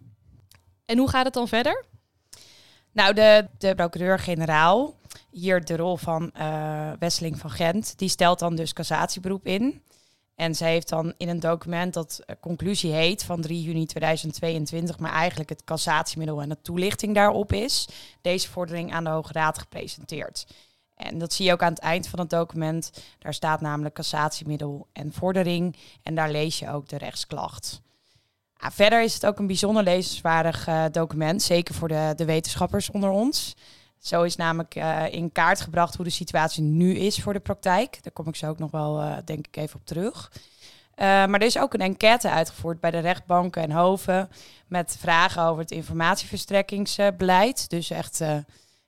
En 0.85 0.97
hoe 0.97 1.09
gaat 1.09 1.25
het 1.25 1.33
dan 1.33 1.47
verder? 1.47 1.85
Nou, 2.91 3.13
de, 3.13 3.47
de 3.57 3.75
procureur-generaal, 3.75 4.95
hier 5.31 5.65
de 5.65 5.75
rol 5.75 5.97
van 5.97 6.31
uh, 6.37 6.91
Wesseling 6.99 7.39
van 7.39 7.49
Gent, 7.49 7.97
die 7.97 8.09
stelt 8.09 8.39
dan 8.39 8.55
dus 8.55 8.73
cassatieberoep 8.73 9.45
in. 9.45 9.81
En 10.37 10.55
zij 10.55 10.71
heeft 10.71 10.89
dan 10.89 11.13
in 11.17 11.29
een 11.29 11.39
document 11.39 11.93
dat 11.93 12.19
uh, 12.19 12.35
conclusie 12.39 12.91
heet 12.91 13.23
van 13.23 13.41
3 13.41 13.61
juni 13.61 13.85
2022, 13.85 14.99
maar 14.99 15.11
eigenlijk 15.11 15.49
het 15.49 15.63
cassatiemiddel 15.63 16.41
en 16.41 16.49
de 16.49 16.61
toelichting 16.61 17.15
daarop 17.15 17.53
is, 17.53 17.87
deze 18.21 18.49
vordering 18.49 18.93
aan 18.93 19.03
de 19.03 19.09
Hoge 19.09 19.33
Raad 19.33 19.57
gepresenteerd. 19.57 20.47
En 20.95 21.17
dat 21.17 21.33
zie 21.33 21.45
je 21.45 21.51
ook 21.51 21.61
aan 21.61 21.73
het 21.73 21.79
eind 21.79 22.07
van 22.07 22.19
het 22.19 22.29
document. 22.29 22.91
Daar 23.19 23.33
staat 23.33 23.61
namelijk 23.61 23.95
cassatiemiddel 23.95 24.87
en 24.93 25.13
vordering. 25.13 25.75
En 26.03 26.15
daar 26.15 26.31
lees 26.31 26.59
je 26.59 26.69
ook 26.69 26.87
de 26.87 26.97
rechtsklacht. 26.97 27.81
verder 28.57 29.03
is 29.03 29.13
het 29.13 29.25
ook 29.25 29.39
een 29.39 29.47
bijzonder 29.47 29.83
lezenswaardig 29.83 30.67
uh, 30.67 30.85
document, 30.91 31.41
zeker 31.41 31.75
voor 31.75 31.87
de, 31.87 32.13
de 32.15 32.25
wetenschappers 32.25 32.91
onder 32.91 33.09
ons. 33.09 33.55
Zo 33.99 34.23
is 34.23 34.35
namelijk 34.35 34.75
uh, 34.75 35.13
in 35.13 35.31
kaart 35.31 35.61
gebracht 35.61 35.95
hoe 35.95 36.05
de 36.05 36.11
situatie 36.11 36.63
nu 36.63 36.95
is 36.95 37.21
voor 37.21 37.33
de 37.33 37.39
praktijk. 37.39 38.03
Daar 38.03 38.13
kom 38.13 38.27
ik 38.27 38.35
zo 38.35 38.49
ook 38.49 38.59
nog 38.59 38.71
wel, 38.71 39.01
uh, 39.01 39.17
denk 39.25 39.47
ik, 39.47 39.57
even 39.57 39.79
op 39.79 39.85
terug. 39.85 40.31
Uh, 40.33 41.05
maar 41.05 41.33
er 41.33 41.41
is 41.41 41.57
ook 41.57 41.73
een 41.73 41.81
enquête 41.81 42.29
uitgevoerd 42.29 42.79
bij 42.79 42.91
de 42.91 42.99
rechtbanken 42.99 43.61
en 43.61 43.71
hoven 43.71 44.29
met 44.67 44.97
vragen 44.99 45.43
over 45.43 45.61
het 45.61 45.71
informatieverstrekkingsbeleid. 45.71 47.69
Dus 47.69 47.89
echt 47.89 48.17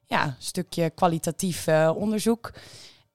ja, 0.07 0.23
een 0.23 0.35
stukje 0.37 0.89
kwalitatief 0.89 1.67
onderzoek. 1.95 2.51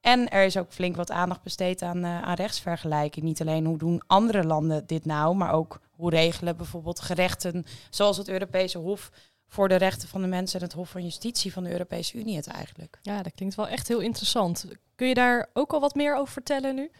En 0.01 0.29
er 0.29 0.43
is 0.43 0.57
ook 0.57 0.71
flink 0.71 0.95
wat 0.95 1.11
aandacht 1.11 1.41
besteed 1.41 1.81
aan, 1.81 2.05
aan 2.05 2.35
rechtsvergelijking. 2.35 3.25
Niet 3.25 3.41
alleen 3.41 3.65
hoe 3.65 3.77
doen 3.77 4.01
andere 4.07 4.43
landen 4.43 4.87
dit 4.87 5.05
nou, 5.05 5.35
maar 5.35 5.51
ook 5.51 5.79
hoe 5.91 6.09
regelen 6.09 6.57
bijvoorbeeld 6.57 6.99
gerechten 6.99 7.65
zoals 7.89 8.17
het 8.17 8.29
Europese 8.29 8.77
Hof 8.77 9.11
voor 9.47 9.67
de 9.67 9.75
rechten 9.75 10.07
van 10.07 10.21
de 10.21 10.27
mensen 10.27 10.59
en 10.59 10.65
het 10.65 10.75
Hof 10.75 10.89
van 10.89 11.03
Justitie 11.03 11.53
van 11.53 11.63
de 11.63 11.71
Europese 11.71 12.17
Unie 12.17 12.35
het 12.35 12.47
eigenlijk. 12.47 12.99
Ja, 13.01 13.23
dat 13.23 13.33
klinkt 13.35 13.55
wel 13.55 13.67
echt 13.67 13.87
heel 13.87 13.99
interessant. 13.99 14.65
Kun 14.95 15.07
je 15.07 15.13
daar 15.13 15.49
ook 15.53 15.73
al 15.73 15.79
wat 15.79 15.95
meer 15.95 16.15
over 16.15 16.33
vertellen 16.33 16.75
nu? 16.75 16.91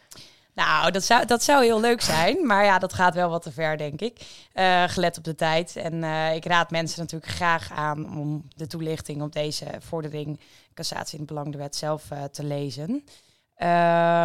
Nou, 0.56 0.90
dat 0.90 1.04
zou, 1.04 1.26
dat 1.26 1.42
zou 1.42 1.64
heel 1.64 1.80
leuk 1.80 2.00
zijn. 2.00 2.46
Maar 2.46 2.64
ja, 2.64 2.78
dat 2.78 2.92
gaat 2.92 3.14
wel 3.14 3.28
wat 3.28 3.42
te 3.42 3.52
ver, 3.52 3.78
denk 3.78 4.00
ik. 4.00 4.20
Uh, 4.54 4.84
gelet 4.88 5.18
op 5.18 5.24
de 5.24 5.34
tijd. 5.34 5.76
En 5.76 5.94
uh, 5.94 6.34
ik 6.34 6.44
raad 6.44 6.70
mensen 6.70 7.00
natuurlijk 7.00 7.32
graag 7.32 7.72
aan 7.72 8.18
om 8.18 8.48
de 8.54 8.66
toelichting 8.66 9.22
op 9.22 9.32
deze 9.32 9.66
vordering 9.78 10.40
cassatie 10.74 11.12
in 11.12 11.24
het 11.24 11.28
belang 11.28 11.52
de 11.52 11.58
wet 11.58 11.76
zelf 11.76 12.10
uh, 12.10 12.24
te 12.24 12.44
lezen. 12.44 13.04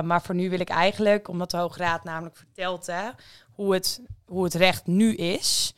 maar 0.06 0.22
voor 0.22 0.36
nu 0.36 0.50
wil 0.50 0.60
ik 0.60 0.70
eigenlijk, 0.70 1.28
omdat 1.28 1.52
de 1.52 1.58
Hoge 1.58 1.78
Raad 1.78 2.04
namelijk 2.04 2.36
vertelt 2.36 2.86
hè, 2.86 3.10
hoe, 3.52 3.74
het, 3.74 4.02
hoe 4.26 4.44
het 4.44 4.54
recht 4.54 4.88
nu 4.88 5.16
is. 5.16 5.74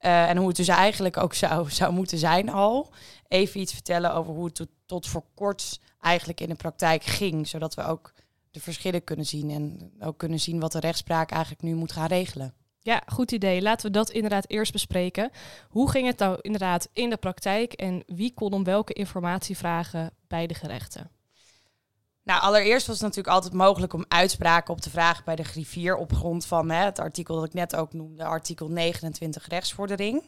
Uh, 0.00 0.28
en 0.28 0.36
hoe 0.36 0.48
het 0.48 0.56
dus 0.56 0.68
eigenlijk 0.68 1.16
ook 1.16 1.34
zou, 1.34 1.70
zou 1.70 1.92
moeten 1.92 2.18
zijn 2.18 2.48
al. 2.48 2.90
Even 3.28 3.60
iets 3.60 3.72
vertellen 3.72 4.14
over 4.14 4.32
hoe 4.32 4.44
het 4.44 4.54
tot, 4.54 4.68
tot 4.86 5.06
voor 5.06 5.24
kort 5.34 5.80
eigenlijk 6.00 6.40
in 6.40 6.48
de 6.48 6.54
praktijk 6.54 7.04
ging. 7.04 7.48
Zodat 7.48 7.74
we 7.74 7.84
ook 7.84 8.12
de 8.50 8.60
verschillen 8.60 9.04
kunnen 9.04 9.26
zien. 9.26 9.50
En 9.50 9.92
ook 10.00 10.18
kunnen 10.18 10.40
zien 10.40 10.60
wat 10.60 10.72
de 10.72 10.80
rechtspraak 10.80 11.30
eigenlijk 11.30 11.62
nu 11.62 11.74
moet 11.74 11.92
gaan 11.92 12.06
regelen. 12.06 12.54
Ja, 12.80 13.02
goed 13.06 13.32
idee. 13.32 13.62
Laten 13.62 13.86
we 13.86 13.92
dat 13.92 14.10
inderdaad 14.10 14.48
eerst 14.48 14.72
bespreken. 14.72 15.30
Hoe 15.68 15.90
ging 15.90 16.06
het 16.06 16.18
nou 16.18 16.38
inderdaad 16.40 16.88
in 16.92 17.10
de 17.10 17.16
praktijk 17.16 17.72
en 17.72 18.02
wie 18.06 18.34
kon 18.34 18.52
om 18.52 18.64
welke 18.64 18.92
informatie 18.92 19.56
vragen 19.56 20.10
bij 20.26 20.46
de 20.46 20.54
gerechten? 20.54 21.10
Nou, 22.28 22.40
allereerst 22.40 22.86
was 22.86 22.96
het 22.96 23.04
natuurlijk 23.04 23.34
altijd 23.34 23.52
mogelijk 23.52 23.92
om 23.92 24.04
uitspraken 24.08 24.74
op 24.74 24.80
te 24.80 24.90
vragen 24.90 25.24
bij 25.24 25.36
de 25.36 25.44
griffier 25.44 25.96
op 25.96 26.12
grond 26.12 26.46
van 26.46 26.70
hè, 26.70 26.84
het 26.84 26.98
artikel 26.98 27.34
dat 27.34 27.44
ik 27.44 27.52
net 27.52 27.76
ook 27.76 27.92
noemde, 27.92 28.24
artikel 28.24 28.68
29 28.68 29.48
rechtsvordering. 29.48 30.22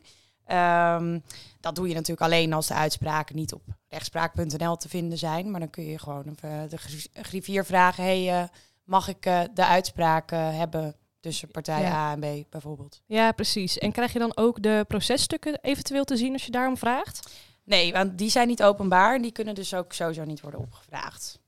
Um, 0.52 1.23
dat 1.61 1.75
doe 1.75 1.88
je 1.88 1.95
natuurlijk 1.95 2.21
alleen 2.21 2.52
als 2.52 2.66
de 2.66 2.75
uitspraken 2.75 3.37
niet 3.37 3.52
op 3.52 3.62
rechtspraak.nl 3.88 4.76
te 4.76 4.88
vinden 4.88 5.19
zijn. 5.19 5.50
Maar 5.50 5.61
dan 5.61 5.71
kun 5.71 5.85
je 5.85 5.99
gewoon 5.99 6.37
de 6.69 6.78
griffier 7.12 7.64
vragen, 7.64 8.04
hey, 8.04 8.42
uh, 8.42 8.49
mag 8.85 9.09
ik 9.09 9.26
uh, 9.26 9.40
de 9.54 9.64
uitspraken 9.64 10.54
hebben 10.54 10.97
tussen 11.21 11.50
partij 11.50 11.83
ja. 11.83 11.92
A 11.92 12.12
en 12.12 12.21
B 12.21 12.50
bijvoorbeeld? 12.50 13.02
Ja, 13.07 13.33
precies. 13.33 13.78
En 13.78 13.92
krijg 13.92 14.12
je 14.12 14.19
dan 14.19 14.37
ook 14.37 14.62
de 14.62 14.85
processtukken 14.88 15.59
eventueel 15.62 16.04
te 16.04 16.16
zien 16.16 16.33
als 16.33 16.45
je 16.45 16.50
daarom 16.50 16.76
vraagt? 16.76 17.30
Nee, 17.64 17.92
want 17.92 18.19
die 18.19 18.30
zijn 18.30 18.49
niet 18.49 18.62
openbaar 18.62 19.14
en 19.14 19.23
die 19.23 19.33
kunnen 19.33 19.54
dus 19.54 19.75
ook 19.75 19.92
sowieso 19.92 20.25
niet 20.25 20.40
worden 20.40 20.61
opgevraagd. 20.61 21.39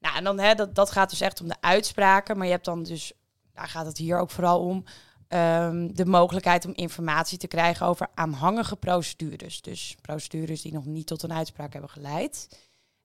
Nou, 0.00 0.16
en 0.16 0.24
dan 0.24 0.38
hè, 0.38 0.54
dat, 0.54 0.74
dat 0.74 0.90
gaat 0.90 1.10
dus 1.10 1.20
echt 1.20 1.40
om 1.40 1.48
de 1.48 1.60
uitspraken. 1.60 2.36
Maar 2.36 2.46
je 2.46 2.52
hebt 2.52 2.64
dan 2.64 2.82
dus, 2.82 3.12
daar 3.52 3.68
gaat 3.68 3.86
het 3.86 3.98
hier 3.98 4.18
ook 4.18 4.30
vooral 4.30 4.60
om, 4.60 4.84
um, 5.28 5.94
de 5.94 6.06
mogelijkheid 6.06 6.66
om 6.66 6.72
informatie 6.74 7.38
te 7.38 7.46
krijgen 7.46 7.86
over 7.86 8.08
aanhangige 8.14 8.76
procedures. 8.76 9.60
Dus 9.60 9.96
procedures 10.00 10.62
die 10.62 10.72
nog 10.72 10.84
niet 10.84 11.06
tot 11.06 11.22
een 11.22 11.32
uitspraak 11.32 11.72
hebben 11.72 11.90
geleid. 11.90 12.48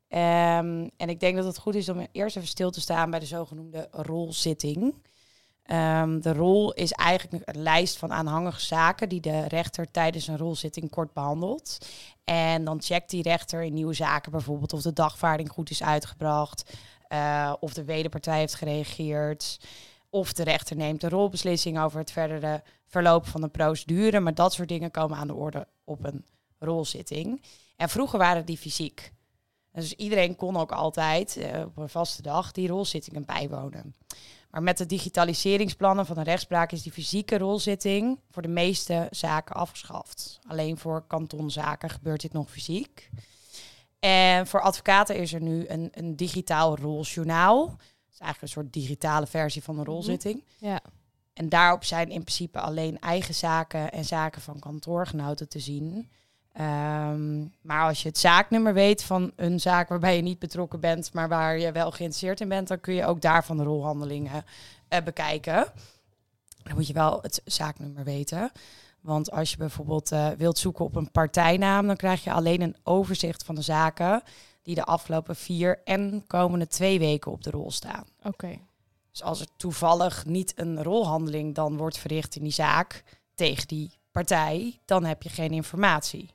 Um, 0.10 0.90
en 0.98 1.10
ik 1.10 1.20
denk 1.20 1.36
dat 1.36 1.46
het 1.46 1.58
goed 1.58 1.76
is 1.76 1.90
om 1.90 2.08
eerst 2.12 2.36
even 2.36 2.48
stil 2.48 2.72
te 2.72 2.82
staan 2.82 3.10
bij 3.10 3.20
de 3.20 3.26
zogenoemde 3.26 3.88
rolzitting. 3.92 4.96
Um, 5.72 6.22
de 6.22 6.34
rol 6.34 6.74
is 6.74 6.92
eigenlijk 6.92 7.50
een 7.50 7.62
lijst 7.62 7.98
van 7.98 8.14
aanhangige 8.14 8.62
zaken 8.62 9.10
die 9.10 9.22
de 9.22 9.48
rechter 9.48 9.92
tijdens 9.92 10.28
een 10.28 10.38
rolzitting 10.38 10.90
kort 10.90 11.14
behandelt. 11.14 11.78
En 12.24 12.64
dan 12.64 12.82
checkt 12.82 13.10
die 13.10 13.22
rechter 13.22 13.64
in 13.64 13.74
nieuwe 13.74 13.94
zaken 13.94 14.32
bijvoorbeeld 14.32 14.74
of 14.74 14.82
de 14.82 14.94
dagvaarding 14.94 15.50
goed 15.50 15.70
is 15.70 15.84
uitgebracht, 15.84 16.78
uh, 17.10 17.54
of 17.60 17.74
de 17.74 17.84
wederpartij 17.84 18.40
heeft 18.40 18.56
gereageerd, 18.56 19.60
of 20.10 20.34
de 20.34 20.44
rechter 20.44 20.76
neemt 20.76 21.04
een 21.04 21.10
rolbeslissing 21.10 21.80
over 21.80 22.00
het 22.00 22.12
verdere 22.12 22.64
verloop 22.86 23.28
van 23.28 23.42
de 23.42 23.48
procedure. 23.48 24.20
Maar 24.20 24.34
dat 24.34 24.54
soort 24.54 24.70
dingen 24.70 24.92
komen 24.92 25.18
aan 25.18 25.28
de 25.28 25.36
orde 25.36 25.68
op 25.84 26.06
een 26.06 26.26
rolzitting. 26.60 27.42
En 27.76 27.90
vroeger 27.90 28.20
waren 28.20 28.46
die 28.46 28.58
fysiek. 28.58 29.12
Dus 29.72 29.94
iedereen 29.94 30.36
kon 30.36 30.58
ook 30.58 30.72
altijd 30.72 31.38
uh, 31.38 31.60
op 31.66 31.78
een 31.78 31.90
vaste 31.90 32.22
dag 32.22 32.52
die 32.52 32.68
rolzittingen 32.68 33.26
bijwonen. 33.26 33.96
Maar 34.56 34.64
met 34.64 34.78
de 34.78 34.86
digitaliseringsplannen 34.86 36.06
van 36.06 36.16
de 36.16 36.24
rechtspraak 36.24 36.72
is 36.72 36.82
die 36.82 36.92
fysieke 36.92 37.38
rolzitting 37.38 38.20
voor 38.32 38.42
de 38.42 38.48
meeste 38.48 39.08
zaken 39.12 39.56
afgeschaft. 39.56 40.40
Alleen 40.48 40.78
voor 40.78 41.08
kantonzaken 41.08 41.90
gebeurt 41.90 42.22
dit 42.22 42.34
nog 42.34 42.52
fysiek. 42.52 43.10
En 44.00 44.48
voor 44.48 44.62
advocaten 44.62 45.16
is 45.16 45.34
er 45.34 45.42
nu 45.42 45.68
een, 45.68 45.90
een 45.92 46.16
digitaal 46.16 46.78
roljournaal. 46.78 47.66
Dat 47.68 47.78
is 48.14 48.20
eigenlijk 48.20 48.42
een 48.42 48.62
soort 48.62 48.74
digitale 48.74 49.28
versie 49.28 49.64
van 49.64 49.76
een 49.76 49.82
mhm. 49.82 49.90
rolzitting. 49.92 50.44
Ja. 50.58 50.82
En 51.34 51.50
daarop 51.50 51.84
zijn 51.84 52.10
in 52.10 52.24
principe 52.24 52.60
alleen 52.60 53.00
eigen 53.00 53.36
zaken 53.36 53.92
en 53.92 54.06
zaken 54.06 54.42
van 54.42 54.60
kantoorgenoten 54.60 55.50
te 55.50 55.60
zien. 55.60 56.10
Um, 56.62 57.54
maar 57.62 57.88
als 57.88 58.02
je 58.02 58.08
het 58.08 58.18
zaaknummer 58.18 58.74
weet 58.74 59.04
van 59.04 59.32
een 59.36 59.60
zaak 59.60 59.90
waarbij 59.90 60.16
je 60.16 60.22
niet 60.22 60.40
betrokken 60.40 60.80
bent, 60.80 61.14
maar 61.14 61.30
waar 61.30 61.60
je 61.60 61.72
wel 61.72 61.92
geïnteresseerd 61.92 62.42
in 62.42 62.50
bent, 62.50 62.68
dan 62.68 62.80
kun 62.80 62.94
je 62.94 63.06
ook 63.06 63.22
daarvan 63.22 63.58
de 63.58 63.64
rolhandelingen 63.64 64.46
uh, 64.90 65.00
bekijken. 65.04 65.66
Dan 66.64 66.76
moet 66.76 66.88
je 66.88 66.94
wel 66.94 67.20
het 67.22 67.42
zaaknummer 67.46 68.04
weten. 68.04 68.52
Want 69.02 69.32
als 69.32 69.52
je 69.52 69.58
bijvoorbeeld 69.58 70.12
uh, 70.12 70.30
wilt 70.30 70.58
zoeken 70.58 70.86
op 70.86 70.96
een 70.96 71.12
partijnaam, 71.12 71.88
dan 71.88 71.96
krijg 71.96 72.24
je 72.24 72.32
alleen 72.32 72.62
een 72.62 72.78
overzicht 72.84 73.44
van 73.44 73.56
de 73.56 73.62
zaken 73.62 74.22
die 74.62 74.76
de 74.76 74.86
afgelopen 74.86 75.36
vier 75.36 75.82
en 75.84 76.24
komende 76.28 76.68
twee 76.68 77.00
weken 77.00 77.32
op 77.32 77.44
de 77.44 77.50
rol 77.50 77.72
staan. 77.72 78.06
Oké. 78.24 78.60
Dus 79.12 79.24
als 79.24 79.40
er 79.40 79.48
toevallig 79.58 80.26
niet 80.26 80.54
een 80.56 80.84
rolhandeling 80.84 81.56
dan 81.56 81.78
wordt 81.78 81.98
verricht 81.98 82.36
in 82.36 82.44
die 82.44 82.52
zaak 82.52 83.04
tegen 83.36 83.68
die 83.68 83.92
partij, 84.12 84.80
dan 84.86 85.04
heb 85.04 85.24
je 85.24 85.30
geen 85.30 85.52
informatie. 85.52 86.35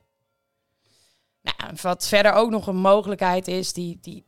Nou, 1.41 1.73
wat 1.81 2.07
verder 2.07 2.33
ook 2.33 2.49
nog 2.49 2.67
een 2.67 2.77
mogelijkheid 2.77 3.47
is, 3.47 3.73
die, 3.73 3.97
die 4.01 4.25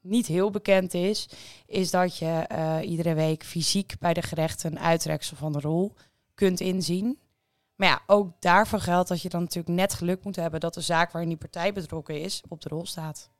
niet 0.00 0.26
heel 0.26 0.50
bekend 0.50 0.94
is, 0.94 1.28
is 1.66 1.90
dat 1.90 2.18
je 2.18 2.48
uh, 2.52 2.90
iedere 2.90 3.14
week 3.14 3.44
fysiek 3.44 3.94
bij 3.98 4.14
de 4.14 4.22
gerechten 4.22 4.70
een 4.70 4.78
uitreksel 4.78 5.36
van 5.36 5.52
de 5.52 5.60
rol 5.60 5.94
kunt 6.34 6.60
inzien. 6.60 7.18
Maar 7.74 7.88
ja, 7.88 8.02
ook 8.06 8.40
daarvoor 8.40 8.80
geldt 8.80 9.08
dat 9.08 9.22
je 9.22 9.28
dan 9.28 9.40
natuurlijk 9.40 9.74
net 9.74 9.94
geluk 9.94 10.24
moet 10.24 10.36
hebben 10.36 10.60
dat 10.60 10.74
de 10.74 10.80
zaak 10.80 11.12
waarin 11.12 11.30
die 11.30 11.38
partij 11.38 11.72
betrokken 11.72 12.20
is 12.20 12.42
op 12.48 12.60
de 12.60 12.68
rol 12.68 12.86
staat. 12.86 13.30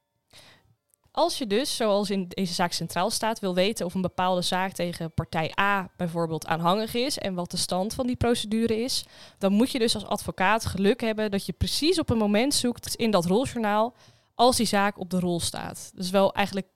Als 1.18 1.38
je 1.38 1.46
dus, 1.46 1.76
zoals 1.76 2.10
in 2.10 2.28
deze 2.28 2.54
zaak 2.54 2.72
centraal 2.72 3.10
staat, 3.10 3.38
wil 3.38 3.54
weten 3.54 3.87
of 3.87 3.94
een 3.94 4.00
bepaalde 4.00 4.42
zaak 4.42 4.72
tegen 4.72 5.12
partij 5.12 5.52
A 5.60 5.90
bijvoorbeeld 5.96 6.46
aanhangig 6.46 6.94
is 6.94 7.18
en 7.18 7.34
wat 7.34 7.50
de 7.50 7.56
stand 7.56 7.94
van 7.94 8.06
die 8.06 8.16
procedure 8.16 8.82
is, 8.82 9.04
dan 9.38 9.52
moet 9.52 9.70
je 9.70 9.78
dus 9.78 9.94
als 9.94 10.06
advocaat 10.06 10.66
geluk 10.66 11.00
hebben 11.00 11.30
dat 11.30 11.46
je 11.46 11.52
precies 11.52 11.98
op 11.98 12.10
een 12.10 12.18
moment 12.18 12.54
zoekt 12.54 12.94
in 12.94 13.10
dat 13.10 13.25
roljournaal 13.25 13.94
als 14.34 14.56
die 14.56 14.66
zaak 14.66 14.98
op 14.98 15.10
de 15.10 15.20
rol 15.20 15.40
staat. 15.40 15.90
Dus 15.94 16.10
wel 16.10 16.32
eigenlijk 16.32 16.66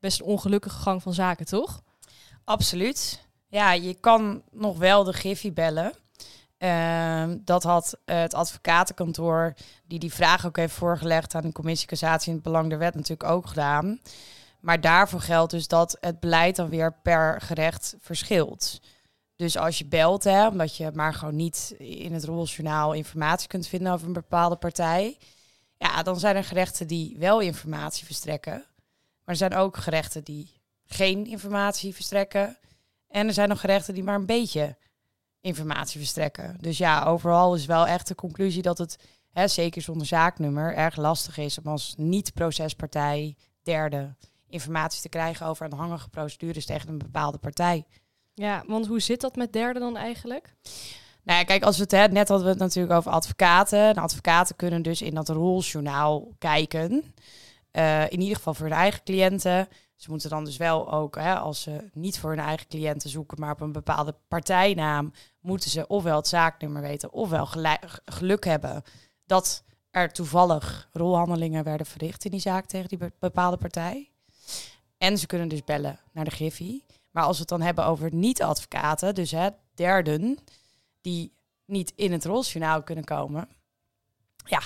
best 0.00 0.20
een 0.20 0.26
ongelukkige 0.26 0.78
gang 0.78 1.02
van 1.02 1.14
zaken, 1.14 1.46
toch? 1.46 1.82
Absoluut. 2.44 3.26
Ja, 3.48 3.72
je 3.72 3.94
kan 3.94 4.42
nog 4.50 4.78
wel 4.78 5.04
de 5.04 5.12
Griffie 5.12 5.52
bellen. 5.52 5.92
Uh, 6.64 7.24
dat 7.40 7.62
had 7.62 7.98
uh, 8.06 8.16
het 8.16 8.34
advocatenkantoor, 8.34 9.54
die 9.86 9.98
die 9.98 10.12
vraag 10.12 10.46
ook 10.46 10.56
heeft 10.56 10.74
voorgelegd 10.74 11.34
aan 11.34 11.42
de 11.42 11.52
commissie 11.52 11.88
cassatie 11.88 12.28
in 12.28 12.34
het 12.34 12.44
belang 12.44 12.68
der 12.68 12.78
wet, 12.78 12.94
natuurlijk 12.94 13.30
ook 13.30 13.46
gedaan. 13.46 14.00
Maar 14.60 14.80
daarvoor 14.80 15.20
geldt 15.20 15.50
dus 15.50 15.68
dat 15.68 15.96
het 16.00 16.20
beleid 16.20 16.56
dan 16.56 16.68
weer 16.68 16.94
per 17.02 17.40
gerecht 17.40 17.96
verschilt. 18.00 18.80
Dus 19.36 19.56
als 19.56 19.78
je 19.78 19.86
belt, 19.86 20.24
hè, 20.24 20.48
omdat 20.48 20.76
je 20.76 20.90
maar 20.94 21.14
gewoon 21.14 21.36
niet 21.36 21.74
in 21.78 22.12
het 22.12 22.24
roljournaal 22.24 22.92
informatie 22.92 23.48
kunt 23.48 23.66
vinden 23.66 23.92
over 23.92 24.06
een 24.06 24.12
bepaalde 24.12 24.56
partij, 24.56 25.18
ja, 25.76 26.02
dan 26.02 26.18
zijn 26.18 26.36
er 26.36 26.44
gerechten 26.44 26.86
die 26.86 27.16
wel 27.18 27.40
informatie 27.40 28.06
verstrekken. 28.06 28.52
Maar 29.24 29.34
er 29.34 29.36
zijn 29.36 29.54
ook 29.54 29.76
gerechten 29.76 30.24
die 30.24 30.60
geen 30.86 31.26
informatie 31.26 31.94
verstrekken. 31.94 32.58
En 33.08 33.26
er 33.26 33.32
zijn 33.32 33.48
nog 33.48 33.60
gerechten 33.60 33.94
die 33.94 34.02
maar 34.02 34.14
een 34.14 34.26
beetje 34.26 34.76
informatie 35.44 36.00
verstrekken. 36.00 36.56
Dus 36.60 36.78
ja, 36.78 37.04
overal 37.04 37.54
is 37.54 37.66
wel 37.66 37.86
echt 37.86 38.08
de 38.08 38.14
conclusie 38.14 38.62
dat 38.62 38.78
het, 38.78 38.98
hè, 39.32 39.48
zeker 39.48 39.82
zonder 39.82 40.06
zaaknummer, 40.06 40.74
erg 40.74 40.96
lastig 40.96 41.38
is 41.38 41.58
om 41.58 41.66
als 41.66 41.94
niet-procespartij, 41.96 43.36
derde, 43.62 44.14
informatie 44.48 45.02
te 45.02 45.08
krijgen 45.08 45.46
over 45.46 45.66
aanhangige 45.66 46.08
procedures 46.08 46.66
tegen 46.66 46.88
een 46.88 46.98
bepaalde 46.98 47.38
partij. 47.38 47.84
Ja, 48.34 48.64
want 48.66 48.86
hoe 48.86 49.00
zit 49.00 49.20
dat 49.20 49.36
met 49.36 49.52
derde 49.52 49.80
dan 49.80 49.96
eigenlijk? 49.96 50.54
Nou 51.22 51.38
ja, 51.38 51.44
kijk, 51.44 51.62
als 51.62 51.76
we 51.76 51.82
het 51.82 51.92
hè, 51.92 52.06
net 52.08 52.28
hadden 52.28 52.46
we 52.46 52.52
het 52.52 52.62
natuurlijk 52.62 52.94
over 52.94 53.10
advocaten. 53.10 53.94
De 53.94 54.00
advocaten 54.00 54.56
kunnen 54.56 54.82
dus 54.82 55.02
in 55.02 55.14
dat 55.14 55.28
roljournaal 55.28 56.28
kijken. 56.38 57.14
Uh, 57.72 58.02
in 58.10 58.20
ieder 58.20 58.36
geval 58.36 58.54
voor 58.54 58.66
hun 58.66 58.74
eigen 58.74 59.02
cliënten. 59.02 59.68
Ze 59.96 60.10
moeten 60.10 60.30
dan 60.30 60.44
dus 60.44 60.56
wel 60.56 60.92
ook, 60.92 61.16
hè, 61.16 61.34
als 61.38 61.62
ze 61.62 61.90
niet 61.92 62.18
voor 62.18 62.30
hun 62.30 62.38
eigen 62.38 62.66
cliënten 62.66 63.10
zoeken, 63.10 63.40
maar 63.40 63.52
op 63.52 63.60
een 63.60 63.72
bepaalde 63.72 64.14
partijnaam, 64.28 65.12
moeten 65.44 65.70
ze 65.70 65.86
ofwel 65.86 66.16
het 66.16 66.28
zaaknummer 66.28 66.82
weten, 66.82 67.12
ofwel 67.12 67.46
geluk 68.04 68.44
hebben 68.44 68.82
dat 69.26 69.64
er 69.90 70.12
toevallig 70.12 70.88
rolhandelingen 70.92 71.64
werden 71.64 71.86
verricht 71.86 72.24
in 72.24 72.30
die 72.30 72.40
zaak 72.40 72.66
tegen 72.66 72.88
die 72.88 72.98
bepaalde 73.18 73.56
partij. 73.56 74.10
En 74.98 75.18
ze 75.18 75.26
kunnen 75.26 75.48
dus 75.48 75.64
bellen 75.64 76.00
naar 76.12 76.24
de 76.24 76.30
Griffie. 76.30 76.84
Maar 77.10 77.24
als 77.24 77.34
we 77.34 77.40
het 77.40 77.48
dan 77.48 77.60
hebben 77.60 77.84
over 77.86 78.14
niet-advocaten, 78.14 79.14
dus 79.14 79.30
hè, 79.30 79.48
derden, 79.74 80.38
die 81.00 81.32
niet 81.64 81.92
in 81.96 82.12
het 82.12 82.24
roljournaal 82.24 82.82
kunnen 82.82 83.04
komen, 83.04 83.48
ja, 84.44 84.62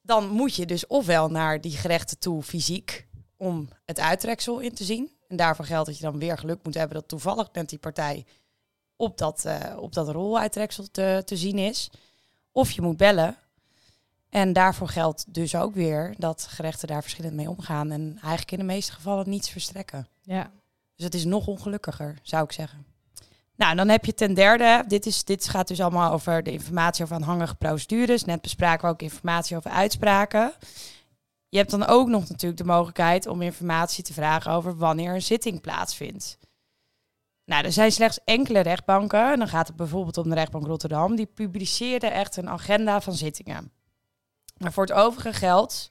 dan 0.00 0.28
moet 0.28 0.54
je 0.54 0.66
dus 0.66 0.86
ofwel 0.86 1.28
naar 1.28 1.60
die 1.60 1.76
gerechten 1.76 2.18
toe 2.18 2.42
fysiek 2.42 3.08
om 3.36 3.68
het 3.84 4.00
uittreksel 4.00 4.58
in 4.58 4.74
te 4.74 4.84
zien. 4.84 5.10
En 5.28 5.36
daarvoor 5.36 5.64
geldt 5.64 5.86
dat 5.86 5.98
je 5.98 6.04
dan 6.04 6.18
weer 6.18 6.38
geluk 6.38 6.64
moet 6.64 6.74
hebben 6.74 6.96
dat 6.96 7.08
toevallig 7.08 7.48
net 7.52 7.68
die 7.68 7.78
partij 7.78 8.26
op 8.96 9.18
dat, 9.18 9.44
uh, 9.46 9.76
op 9.78 9.92
dat 9.92 10.08
roluittreksel 10.08 10.90
te, 10.90 11.22
te 11.24 11.36
zien 11.36 11.58
is. 11.58 11.90
Of 12.52 12.70
je 12.70 12.82
moet 12.82 12.96
bellen. 12.96 13.36
En 14.28 14.52
daarvoor 14.52 14.88
geldt 14.88 15.34
dus 15.34 15.54
ook 15.54 15.74
weer 15.74 16.14
dat 16.18 16.46
gerechten 16.50 16.88
daar 16.88 17.02
verschillend 17.02 17.34
mee 17.34 17.50
omgaan. 17.50 17.90
En 17.90 18.12
eigenlijk 18.12 18.52
in 18.52 18.58
de 18.58 18.64
meeste 18.64 18.92
gevallen 18.92 19.28
niets 19.28 19.50
verstrekken. 19.50 20.08
Ja. 20.22 20.50
Dus 20.96 21.04
het 21.04 21.14
is 21.14 21.24
nog 21.24 21.46
ongelukkiger, 21.46 22.18
zou 22.22 22.44
ik 22.44 22.52
zeggen. 22.52 22.86
Nou, 23.56 23.76
dan 23.76 23.88
heb 23.88 24.04
je 24.04 24.14
ten 24.14 24.34
derde, 24.34 24.84
dit, 24.86 25.06
is, 25.06 25.24
dit 25.24 25.48
gaat 25.48 25.68
dus 25.68 25.80
allemaal 25.80 26.12
over 26.12 26.42
de 26.42 26.52
informatie 26.52 27.04
over 27.04 27.16
aanhangige 27.16 27.54
procedures. 27.54 28.24
Net 28.24 28.40
bespraken 28.40 28.86
we 28.86 28.92
ook 28.92 29.02
informatie 29.02 29.56
over 29.56 29.70
uitspraken. 29.70 30.52
Je 31.48 31.58
hebt 31.58 31.70
dan 31.70 31.86
ook 31.86 32.08
nog 32.08 32.28
natuurlijk 32.28 32.60
de 32.60 32.66
mogelijkheid 32.66 33.26
om 33.26 33.42
informatie 33.42 34.04
te 34.04 34.12
vragen 34.12 34.52
over 34.52 34.76
wanneer 34.76 35.14
een 35.14 35.22
zitting 35.22 35.60
plaatsvindt. 35.60 36.38
Nou, 37.44 37.64
er 37.64 37.72
zijn 37.72 37.92
slechts 37.92 38.20
enkele 38.24 38.60
rechtbanken, 38.60 39.32
en 39.32 39.38
dan 39.38 39.48
gaat 39.48 39.66
het 39.66 39.76
bijvoorbeeld 39.76 40.18
om 40.18 40.28
de 40.28 40.34
rechtbank 40.34 40.66
Rotterdam, 40.66 41.16
die 41.16 41.26
publiceerden 41.26 42.12
echt 42.12 42.36
een 42.36 42.48
agenda 42.48 43.00
van 43.00 43.14
zittingen. 43.14 43.72
Maar 44.56 44.72
voor 44.72 44.84
het 44.84 44.92
overige 44.92 45.32
geldt 45.32 45.90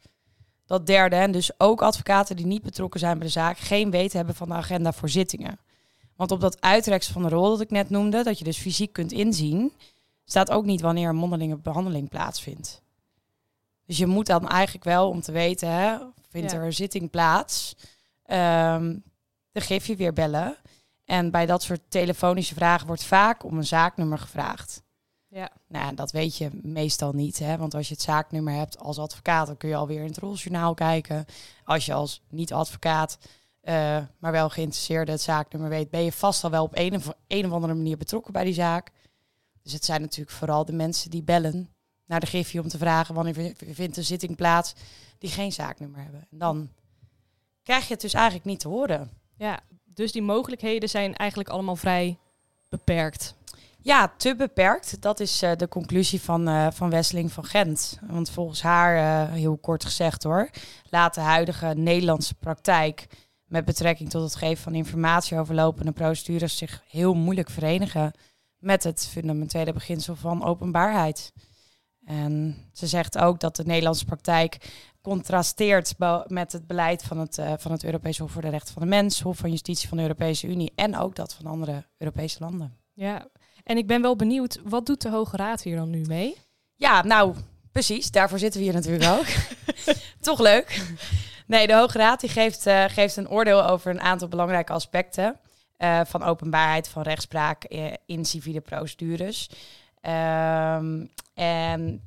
dat 0.66 0.86
derden, 0.86 1.20
en 1.20 1.32
dus 1.32 1.60
ook 1.60 1.82
advocaten 1.82 2.36
die 2.36 2.46
niet 2.46 2.62
betrokken 2.62 3.00
zijn 3.00 3.18
bij 3.18 3.28
de 3.28 3.34
zaak, 3.34 3.58
geen 3.58 3.92
weten 3.92 4.18
hebben 4.18 4.36
van 4.36 4.50
de 4.50 4.54
agenda 4.54 4.92
voor 4.92 5.10
zittingen. 5.10 5.60
Want 6.16 6.32
op 6.32 6.40
dat 6.40 6.62
uitreksel 6.62 7.14
van 7.14 7.24
de 7.24 7.30
rol 7.30 7.50
dat 7.50 7.62
ik 7.62 7.72
net 7.72 7.90
noemde, 7.90 8.24
dat 8.24 8.38
je 8.38 8.44
dus 8.44 8.58
fysiek 8.58 8.94
kunt 8.94 9.12
inzien, 9.12 9.74
staat 10.26 10.52
ook 10.52 10.66
niet 10.66 10.82
wanneer 10.82 11.10
een 11.10 11.16
mondelinge 11.16 11.58
behandeling 11.58 12.10
plaatsvindt. 12.10 12.82
Dus 13.86 13.98
je 13.98 14.08
moet 14.08 14.26
dan 14.26 14.48
eigenlijk 14.48 14.86
wel, 14.86 15.10
om 15.10 15.22
te 15.22 15.32
weten, 15.32 15.70
hè, 15.70 15.98
vindt 16.30 16.52
er 16.52 16.64
een 16.64 16.74
zitting 16.74 17.10
plaats, 17.10 17.76
um, 18.26 19.04
dan 19.52 19.62
geef 19.62 19.88
je 19.88 19.96
weer 19.96 20.14
bellen. 20.14 20.58
En 21.12 21.32
bij 21.32 21.46
dat 21.46 21.64
soort 21.64 21.82
telefonische 21.88 22.56
vragen 22.56 22.88
wordt 22.88 23.04
vaak 23.04 23.44
om 23.44 23.58
een 23.58 23.66
zaaknummer 23.66 24.18
gevraagd. 24.18 24.84
Ja. 25.28 25.52
Nou, 25.68 25.96
dat 25.96 26.12
weet 26.12 26.38
je 26.38 26.50
meestal 26.62 27.14
niet, 27.14 27.40
hè? 27.40 27.58
want 27.58 27.74
als 27.74 27.88
je 27.88 27.94
het 27.94 28.04
zaaknummer 28.04 28.54
hebt 28.54 28.80
als 28.80 28.98
advocaat, 28.98 29.48
dan 29.48 29.58
kun 29.58 29.70
je 29.70 29.76
alweer 29.76 30.00
in 30.00 30.08
het 30.08 30.18
roljournaal 30.18 30.74
kijken. 30.74 31.26
Als 31.64 31.86
je 31.86 31.94
als 31.94 32.22
niet-advocaat, 32.30 33.18
uh, 33.64 33.74
maar 34.20 34.32
wel 34.32 34.50
geïnteresseerde 34.50 35.12
het 35.12 35.22
zaaknummer 35.22 35.70
weet, 35.70 35.90
ben 35.90 36.04
je 36.04 36.12
vast 36.12 36.44
al 36.44 36.50
wel 36.50 36.64
op 36.64 36.72
een 36.74 36.96
of, 36.96 37.14
een 37.28 37.46
of 37.46 37.52
andere 37.52 37.74
manier 37.74 37.98
betrokken 37.98 38.34
bij 38.34 38.44
die 38.44 38.54
zaak. 38.54 38.92
Dus 39.64 39.74
het 39.74 39.86
zijn 39.86 40.02
natuurlijk 40.02 40.38
vooral 40.38 40.66
de 40.66 40.74
mensen 40.74 41.10
die 41.10 41.24
bellen 41.24 41.70
naar 42.06 42.20
de 42.20 42.26
Griffie 42.26 42.62
om 42.62 42.68
te 42.68 42.78
vragen 42.78 43.16
wanneer 43.16 43.54
vindt 43.58 43.98
een 43.98 44.04
zitting 44.04 44.36
plaats 44.36 44.74
die 45.18 45.30
geen 45.30 45.52
zaaknummer 45.52 46.02
hebben. 46.02 46.28
En 46.32 46.38
dan 46.38 46.70
krijg 47.64 47.88
je 47.88 47.94
het 47.94 48.02
dus 48.02 48.14
eigenlijk 48.14 48.46
niet 48.46 48.60
te 48.60 48.68
horen. 48.68 49.12
Ja, 49.38 49.60
dus 49.94 50.12
die 50.12 50.22
mogelijkheden 50.22 50.90
zijn 50.90 51.16
eigenlijk 51.16 51.50
allemaal 51.50 51.76
vrij 51.76 52.18
beperkt. 52.70 53.36
Ja, 53.84 54.14
te 54.18 54.36
beperkt. 54.36 55.02
Dat 55.02 55.20
is 55.20 55.44
uh, 55.44 55.52
de 55.56 55.68
conclusie 55.68 56.22
van, 56.22 56.50
uh, 56.50 56.68
van 56.72 56.90
Wesseling 56.90 57.32
van 57.32 57.46
Gent. 57.46 58.00
Want 58.02 58.30
volgens 58.30 58.62
haar, 58.62 58.98
uh, 58.98 59.34
heel 59.34 59.58
kort 59.58 59.86
gezegd 59.86 60.24
hoor, 60.24 60.50
laat 60.90 61.14
de 61.14 61.22
huidige 61.22 61.74
Nederlandse 61.76 62.34
praktijk 62.34 63.08
met 63.46 63.66
betrekking 63.66 64.10
tot 64.10 64.24
het 64.24 64.36
geven 64.36 64.64
van 64.64 64.76
informatie 64.76 65.38
over 65.38 65.56
lopende 65.56 65.92
procedures 65.92 66.58
zich 66.58 66.84
heel 66.88 67.14
moeilijk 67.14 67.50
verenigen 67.50 68.12
met 68.58 68.84
het 68.84 69.08
fundamentele 69.12 69.74
beginsel 69.74 70.16
van 70.16 70.44
openbaarheid. 70.44 71.34
En 72.06 72.56
ze 72.74 72.88
zegt 72.88 73.18
ook 73.18 73.40
dat 73.40 73.56
de 73.56 73.66
Nederlandse 73.66 74.06
praktijk 74.06 74.58
contrasteert 75.02 75.96
met 76.28 76.52
het 76.52 76.68
beleid 76.68 77.04
van 77.04 77.18
het, 77.18 77.38
uh, 77.38 77.54
van 77.58 77.72
het 77.72 77.84
Europees 77.84 78.18
Hof 78.18 78.32
voor 78.32 78.42
de 78.42 78.50
Rechten 78.50 78.74
van 78.74 78.82
de 78.82 78.88
Mens, 78.88 79.22
Hof 79.22 79.38
van 79.38 79.50
Justitie 79.50 79.88
van 79.88 79.98
de 79.98 80.04
Europese 80.04 80.48
Unie 80.48 80.72
en 80.76 80.98
ook 80.98 81.16
dat 81.16 81.34
van 81.34 81.46
andere 81.46 81.86
Europese 81.98 82.40
landen. 82.40 82.78
Ja, 82.94 83.28
en 83.64 83.78
ik 83.78 83.88
ben 83.88 84.02
wel 84.02 84.16
benieuwd, 84.16 84.60
wat 84.64 84.86
doet 84.86 85.02
de 85.02 85.10
Hoge 85.10 85.38
Raad 85.38 85.62
hier 85.62 85.76
dan 85.76 85.90
nu 85.90 86.02
mee? 86.08 86.38
Ja, 86.76 87.04
nou, 87.04 87.36
precies, 87.72 88.12
daarvoor 88.12 88.40
zitten 88.40 88.60
we 88.60 88.66
hier 88.66 88.76
natuurlijk 88.76 89.12
ook. 89.12 89.26
Toch 90.22 90.40
leuk. 90.40 90.82
Nee, 91.48 91.68
de 91.68 91.74
Hoge 91.76 91.98
Raad 91.98 92.20
die 92.20 92.30
geeft, 92.30 92.68
uh, 92.68 92.84
geeft 92.88 93.16
een 93.16 93.30
oordeel 93.30 93.66
over 93.66 93.92
een 93.92 94.02
aantal 94.02 94.28
belangrijke 94.28 94.74
aspecten 94.74 95.40
uh, 95.78 96.02
van 96.06 96.24
openbaarheid 96.24 96.88
van 96.88 97.02
rechtspraak 97.02 97.64
in 98.06 98.26
civiele 98.26 98.62
procedures. 98.62 99.50
Um, 100.02 101.10
en 101.34 102.04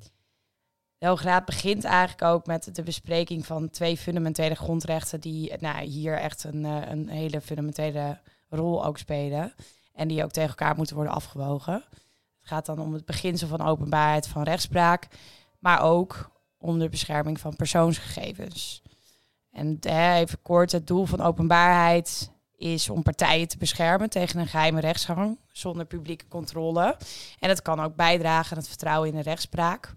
de 0.98 1.44
begint 1.44 1.84
eigenlijk 1.84 2.22
ook 2.22 2.46
met 2.46 2.74
de 2.74 2.82
bespreking 2.82 3.46
van 3.46 3.70
twee 3.70 3.96
fundamentele 3.96 4.54
grondrechten 4.54 5.20
die 5.20 5.56
nou, 5.58 5.84
hier 5.84 6.18
echt 6.18 6.44
een, 6.44 6.64
eh, 6.64 6.90
een 6.90 7.08
hele 7.08 7.40
fundamentele 7.40 8.20
rol 8.48 8.84
ook 8.84 8.98
spelen. 8.98 9.54
En 9.92 10.08
die 10.08 10.24
ook 10.24 10.30
tegen 10.30 10.48
elkaar 10.48 10.76
moeten 10.76 10.96
worden 10.96 11.14
afgewogen. 11.14 11.74
Het 11.74 12.52
gaat 12.52 12.66
dan 12.66 12.78
om 12.78 12.92
het 12.92 13.04
beginsel 13.04 13.48
van 13.48 13.60
openbaarheid 13.60 14.28
van 14.28 14.42
rechtspraak, 14.42 15.08
maar 15.58 15.82
ook 15.82 16.30
om 16.58 16.78
de 16.78 16.88
bescherming 16.88 17.40
van 17.40 17.56
persoonsgegevens. 17.56 18.82
En 19.50 19.78
even 20.14 20.42
kort, 20.42 20.72
het 20.72 20.86
doel 20.86 21.06
van 21.06 21.20
openbaarheid 21.20 22.30
is 22.56 22.90
om 22.90 23.02
partijen 23.02 23.48
te 23.48 23.58
beschermen 23.58 24.10
tegen 24.10 24.40
een 24.40 24.46
geheime 24.46 24.80
rechtsgang 24.80 25.38
zonder 25.52 25.86
publieke 25.86 26.28
controle. 26.28 26.96
En 27.38 27.48
het 27.48 27.62
kan 27.62 27.80
ook 27.80 27.96
bijdragen 27.96 28.50
aan 28.52 28.58
het 28.58 28.68
vertrouwen 28.68 29.08
in 29.08 29.14
de 29.14 29.22
rechtspraak. 29.22 29.94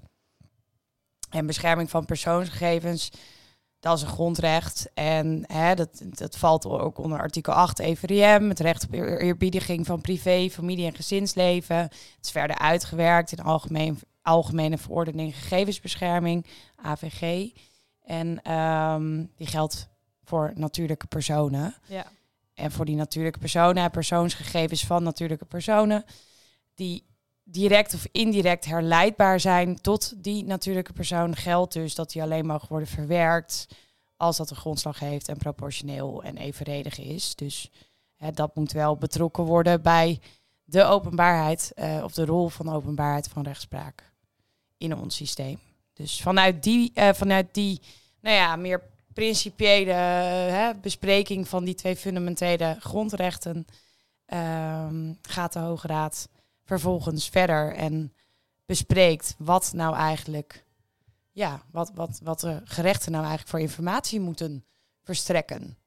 En 1.29 1.45
bescherming 1.45 1.89
van 1.89 2.05
persoonsgegevens, 2.05 3.11
dat 3.79 3.97
is 3.97 4.03
een 4.03 4.09
grondrecht. 4.09 4.89
En 4.93 5.43
hè, 5.47 5.75
dat, 5.75 6.01
dat 6.03 6.37
valt 6.37 6.65
ook 6.65 6.97
onder 6.97 7.19
artikel 7.19 7.53
8 7.53 7.79
EVRM, 7.79 8.49
het 8.49 8.59
recht 8.59 8.83
op 8.83 8.93
eerbiediging 8.93 9.85
van 9.85 10.01
privé, 10.01 10.49
familie 10.49 10.85
en 10.85 10.95
gezinsleven. 10.95 11.77
Het 11.77 12.17
is 12.21 12.31
verder 12.31 12.57
uitgewerkt 12.57 13.31
in 13.31 13.43
algemeen, 13.43 13.99
Algemene 14.21 14.77
Verordening 14.77 15.35
Gegevensbescherming, 15.35 16.45
AVG. 16.75 17.51
En 18.03 18.53
um, 18.53 19.31
die 19.35 19.47
geldt 19.47 19.89
voor 20.23 20.51
natuurlijke 20.55 21.07
personen. 21.07 21.75
Ja. 21.85 22.05
En 22.53 22.71
voor 22.71 22.85
die 22.85 22.95
natuurlijke 22.95 23.39
personen, 23.39 23.91
persoonsgegevens 23.91 24.85
van 24.85 25.03
natuurlijke 25.03 25.45
personen, 25.45 26.05
die 26.75 27.06
direct 27.49 27.93
of 27.93 28.07
indirect 28.11 28.65
herleidbaar 28.65 29.39
zijn 29.39 29.81
tot 29.81 30.23
die 30.23 30.43
natuurlijke 30.43 30.93
persoon, 30.93 31.35
geldt 31.35 31.73
dus 31.73 31.95
dat 31.95 32.11
die 32.11 32.21
alleen 32.21 32.45
mogen 32.45 32.67
worden 32.67 32.87
verwerkt 32.87 33.67
als 34.17 34.37
dat 34.37 34.49
een 34.49 34.55
grondslag 34.55 34.99
heeft 34.99 35.27
en 35.27 35.37
proportioneel 35.37 36.23
en 36.23 36.37
evenredig 36.37 36.99
is. 36.99 37.35
Dus 37.35 37.71
hè, 38.15 38.31
dat 38.31 38.55
moet 38.55 38.71
wel 38.71 38.97
betrokken 38.97 39.43
worden 39.43 39.81
bij 39.81 40.19
de 40.63 40.83
openbaarheid 40.83 41.71
uh, 41.75 42.03
of 42.03 42.13
de 42.13 42.25
rol 42.25 42.49
van 42.49 42.73
openbaarheid 42.73 43.27
van 43.27 43.43
rechtspraak 43.43 44.11
in 44.77 44.95
ons 44.95 45.15
systeem. 45.15 45.59
Dus 45.93 46.21
vanuit 46.21 46.63
die, 46.63 46.91
uh, 46.95 47.09
vanuit 47.13 47.47
die 47.51 47.81
nou 48.21 48.35
ja, 48.35 48.55
meer 48.55 48.81
principiële 49.13 50.75
bespreking 50.81 51.47
van 51.47 51.63
die 51.63 51.75
twee 51.75 51.95
fundamentele 51.95 52.77
grondrechten 52.79 53.67
um, 54.33 55.17
gaat 55.21 55.53
de 55.53 55.59
Hoge 55.59 55.87
Raad 55.87 56.27
vervolgens 56.67 57.29
verder 57.29 57.73
en 57.73 58.13
bespreekt 58.65 59.35
wat 59.37 59.71
nou 59.73 59.95
eigenlijk, 59.95 60.65
ja, 61.31 61.61
wat, 61.71 61.91
wat, 61.95 62.19
wat 62.23 62.39
de 62.39 62.61
gerechten 62.63 63.11
nou 63.11 63.23
eigenlijk 63.23 63.49
voor 63.49 63.59
informatie 63.59 64.19
moeten 64.19 64.65
verstrekken. 65.03 65.77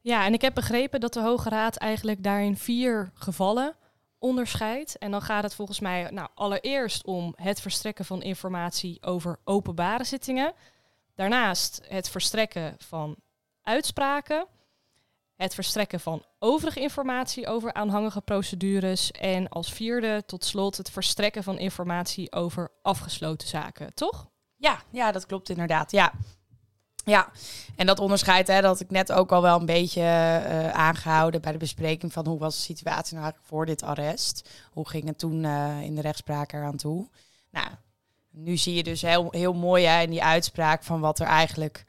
Ja, 0.00 0.24
en 0.24 0.32
ik 0.32 0.40
heb 0.40 0.54
begrepen 0.54 1.00
dat 1.00 1.12
de 1.12 1.20
Hoge 1.20 1.48
Raad 1.48 1.76
eigenlijk 1.76 2.22
daarin 2.22 2.56
vier 2.56 3.10
gevallen 3.14 3.76
onderscheidt. 4.18 4.98
En 4.98 5.10
dan 5.10 5.22
gaat 5.22 5.42
het 5.42 5.54
volgens 5.54 5.80
mij 5.80 6.10
nou, 6.10 6.28
allereerst 6.34 7.04
om 7.04 7.34
het 7.36 7.60
verstrekken 7.60 8.04
van 8.04 8.22
informatie 8.22 9.02
over 9.02 9.38
openbare 9.44 10.04
zittingen. 10.04 10.52
Daarnaast 11.14 11.80
het 11.88 12.10
verstrekken 12.10 12.74
van 12.78 13.16
uitspraken. 13.62 14.46
Het 15.36 15.54
verstrekken 15.54 16.00
van 16.00 16.24
overige 16.38 16.80
informatie 16.80 17.46
over 17.46 17.72
aanhangige 17.72 18.20
procedures. 18.20 19.10
En 19.10 19.48
als 19.48 19.72
vierde 19.72 20.22
tot 20.26 20.44
slot 20.44 20.76
het 20.76 20.90
verstrekken 20.90 21.42
van 21.42 21.58
informatie 21.58 22.32
over 22.32 22.70
afgesloten 22.82 23.48
zaken, 23.48 23.94
toch? 23.94 24.28
Ja, 24.56 24.82
ja 24.90 25.12
dat 25.12 25.26
klopt 25.26 25.48
inderdaad. 25.48 25.90
Ja. 25.90 26.12
Ja, 27.04 27.30
en 27.76 27.86
dat 27.86 27.98
onderscheid, 27.98 28.46
hè, 28.46 28.60
dat 28.60 28.80
ik 28.80 28.90
net 28.90 29.12
ook 29.12 29.32
al 29.32 29.42
wel 29.42 29.60
een 29.60 29.66
beetje 29.66 30.00
uh, 30.00 30.70
aangehouden 30.70 31.40
bij 31.40 31.52
de 31.52 31.58
bespreking 31.58 32.12
van 32.12 32.26
hoe 32.26 32.38
was 32.38 32.56
de 32.56 32.62
situatie 32.62 33.14
nou 33.14 33.24
eigenlijk 33.24 33.52
voor 33.54 33.66
dit 33.66 33.82
arrest. 33.82 34.48
Hoe 34.72 34.88
ging 34.88 35.06
het 35.06 35.18
toen 35.18 35.44
uh, 35.44 35.82
in 35.82 35.94
de 35.94 36.00
rechtspraak 36.00 36.52
eraan 36.52 36.76
toe? 36.76 37.08
Nou, 37.50 37.66
nu 38.30 38.56
zie 38.56 38.74
je 38.74 38.82
dus 38.82 39.02
heel, 39.02 39.28
heel 39.30 39.52
mooi 39.52 39.86
in 39.86 40.10
die 40.10 40.22
uitspraak 40.22 40.82
van 40.82 41.00
wat 41.00 41.18
er 41.18 41.26
eigenlijk 41.26 41.84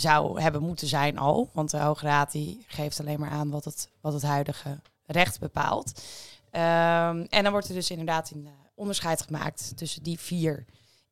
zou 0.00 0.40
hebben 0.40 0.62
moeten 0.62 0.88
zijn 0.88 1.18
al. 1.18 1.50
Want 1.52 1.70
de 1.70 1.78
Hoge 1.78 2.06
Raad 2.06 2.32
die 2.32 2.64
geeft 2.66 3.00
alleen 3.00 3.20
maar 3.20 3.30
aan 3.30 3.50
wat 3.50 3.64
het, 3.64 3.88
wat 4.00 4.12
het 4.12 4.22
huidige 4.22 4.80
recht 5.06 5.40
bepaalt. 5.40 6.02
Um, 6.52 7.22
en 7.22 7.42
dan 7.42 7.50
wordt 7.50 7.68
er 7.68 7.74
dus 7.74 7.90
inderdaad 7.90 8.30
een 8.30 8.48
onderscheid 8.74 9.22
gemaakt 9.22 9.76
tussen 9.76 10.02
die 10.02 10.18
vier 10.18 10.64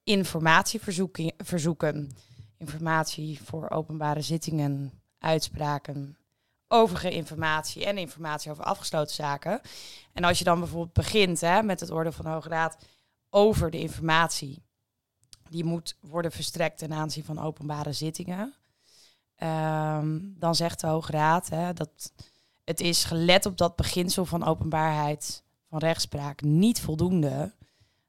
informatieverzoeken. 0.04 2.10
Informatie 2.58 3.42
voor 3.42 3.70
openbare 3.70 4.20
zittingen, 4.20 4.92
uitspraken, 5.18 6.16
overige 6.68 7.10
informatie 7.10 7.84
en 7.84 7.98
informatie 7.98 8.50
over 8.50 8.64
afgesloten 8.64 9.14
zaken. 9.14 9.60
En 10.12 10.24
als 10.24 10.38
je 10.38 10.44
dan 10.44 10.58
bijvoorbeeld 10.58 10.92
begint 10.92 11.40
hè, 11.40 11.62
met 11.62 11.80
het 11.80 11.90
orde 11.90 12.12
van 12.12 12.24
de 12.24 12.30
Hoge 12.30 12.48
Raad 12.48 12.76
over 13.30 13.70
de 13.70 13.80
informatie 13.80 14.62
die 15.48 15.64
moet 15.64 15.96
worden 16.00 16.32
verstrekt 16.32 16.78
ten 16.78 16.92
aanzien 16.92 17.24
van 17.24 17.38
openbare 17.38 17.92
zittingen. 17.92 18.54
Um, 19.42 20.34
dan 20.38 20.54
zegt 20.54 20.80
de 20.80 20.86
Hoge 20.86 21.12
Raad 21.12 21.48
hè, 21.48 21.72
dat 21.72 22.12
het 22.64 22.80
is 22.80 23.04
gelet 23.04 23.46
op 23.46 23.56
dat 23.56 23.76
beginsel 23.76 24.24
van 24.24 24.44
openbaarheid 24.44 25.42
van 25.68 25.78
rechtspraak 25.78 26.42
niet 26.42 26.80
voldoende 26.80 27.52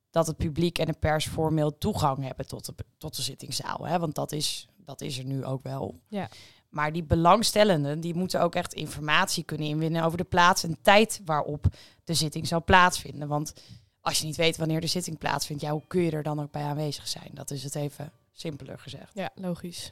dat 0.10 0.28
het 0.28 0.38
publiek 0.38 0.78
en 0.78 0.86
de 0.86 0.96
pers 1.00 1.28
formeel 1.28 1.78
toegang 1.78 2.24
hebben 2.24 2.48
tot 2.48 2.66
de, 2.66 2.74
tot 2.98 3.16
de 3.16 3.22
zittingszaal. 3.22 3.88
Hè? 3.88 4.00
Want 4.00 4.16
dat 4.16 4.32
is, 4.32 4.68
dat 4.78 5.02
is 5.02 5.18
er 5.18 5.24
nu 5.24 5.46
ook 5.46 5.64
wel. 5.64 6.00
Ja. 6.08 6.30
Maar 6.70 6.92
die 6.92 7.04
belangstellenden 7.04 8.00
die 8.00 8.16
moeten 8.16 8.42
ook 8.42 8.56
echt 8.56 8.74
informatie 8.74 9.44
kunnen 9.44 9.68
inwinnen 9.68 10.04
over 10.04 10.18
de 10.18 10.24
plaats 10.24 10.64
en 10.64 10.78
tijd 10.82 11.22
waarop 11.26 11.66
de 12.04 12.14
zitting 12.14 12.48
zal 12.48 12.64
plaatsvinden. 12.64 13.28
Want 13.28 13.54
als 14.02 14.20
je 14.20 14.26
niet 14.26 14.36
weet 14.36 14.58
wanneer 14.58 14.82
de 14.82 14.88
zitting 14.88 15.18
plaatsvindt, 15.18 15.62
ja, 15.62 15.72
hoe 15.72 15.88
kun 15.88 16.02
je 16.02 16.12
er 16.12 16.24
dan 16.24 16.42
ook 16.42 16.52
bij 16.52 16.64
aanwezig 16.64 17.08
zijn? 17.08 17.30
Dat 17.34 17.52
is 17.52 17.64
het 17.64 17.76
even 17.76 18.12
simpeler 18.32 18.80
gezegd. 18.80 19.12
Ja, 19.14 19.30
logisch. 19.36 19.92